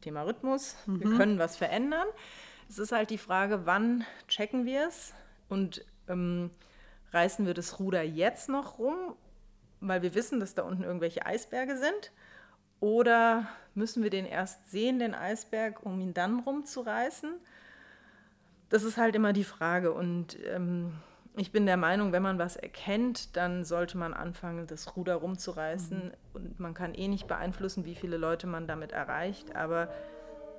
Thema 0.01 0.23
Rhythmus, 0.23 0.75
mhm. 0.85 0.99
wir 1.01 1.17
können 1.17 1.39
was 1.39 1.57
verändern. 1.57 2.07
Es 2.69 2.79
ist 2.79 2.91
halt 2.91 3.09
die 3.09 3.17
Frage, 3.17 3.65
wann 3.65 4.05
checken 4.27 4.65
wir 4.65 4.87
es 4.87 5.13
und 5.49 5.83
ähm, 6.07 6.51
reißen 7.11 7.45
wir 7.45 7.53
das 7.53 7.79
Ruder 7.79 8.03
jetzt 8.03 8.47
noch 8.49 8.79
rum, 8.79 9.15
weil 9.81 10.01
wir 10.01 10.13
wissen, 10.13 10.39
dass 10.39 10.55
da 10.55 10.63
unten 10.63 10.83
irgendwelche 10.83 11.25
Eisberge 11.25 11.77
sind? 11.77 12.11
Oder 12.79 13.47
müssen 13.75 14.03
wir 14.03 14.09
den 14.09 14.25
erst 14.25 14.71
sehen, 14.71 14.99
den 14.99 15.13
Eisberg, 15.13 15.85
um 15.85 15.99
ihn 15.99 16.13
dann 16.13 16.39
rumzureißen? 16.39 17.33
Das 18.69 18.83
ist 18.83 18.97
halt 18.97 19.15
immer 19.15 19.33
die 19.33 19.43
Frage. 19.43 19.91
Und 19.93 20.37
ähm, 20.45 20.93
ich 21.35 21.51
bin 21.51 21.65
der 21.65 21.77
Meinung, 21.77 22.11
wenn 22.11 22.23
man 22.23 22.39
was 22.39 22.55
erkennt, 22.55 23.35
dann 23.35 23.63
sollte 23.65 23.97
man 23.97 24.13
anfangen, 24.13 24.67
das 24.67 24.95
Ruder 24.95 25.15
rumzureißen. 25.15 26.05
Mhm. 26.05 26.13
Und 26.33 26.59
man 26.59 26.73
kann 26.73 26.93
eh 26.93 27.07
nicht 27.07 27.27
beeinflussen, 27.27 27.85
wie 27.85 27.95
viele 27.95 28.17
Leute 28.17 28.47
man 28.47 28.67
damit 28.67 28.91
erreicht. 28.91 29.55
Aber 29.55 29.89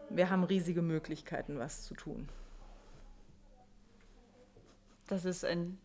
wir 0.09 0.31
haben 0.31 0.45
riesige 0.45 0.83
Möglichkeiten, 0.83 1.59
was 1.59 1.85
zu 1.85 1.95
tun. 1.95 2.29
Das 5.07 5.25
ist 5.25 5.45
ein 5.45 5.79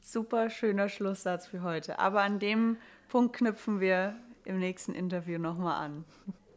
super 0.00 0.50
schöner 0.50 0.88
Schlusssatz 0.88 1.46
für 1.46 1.62
heute. 1.62 1.98
Aber 1.98 2.22
an 2.22 2.38
dem 2.38 2.76
Punkt 3.08 3.36
knüpfen 3.36 3.80
wir 3.80 4.16
im 4.44 4.58
nächsten 4.58 4.94
Interview 4.94 5.38
nochmal 5.38 5.84
an. 5.84 6.04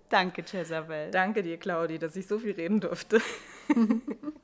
Danke, 0.10 0.44
Jezabel. 0.50 1.12
Danke 1.12 1.44
dir, 1.44 1.58
Claudi, 1.58 2.00
dass 2.00 2.16
ich 2.16 2.28
so 2.28 2.40
viel 2.40 2.52
reden 2.52 2.80
durfte. 2.80 3.22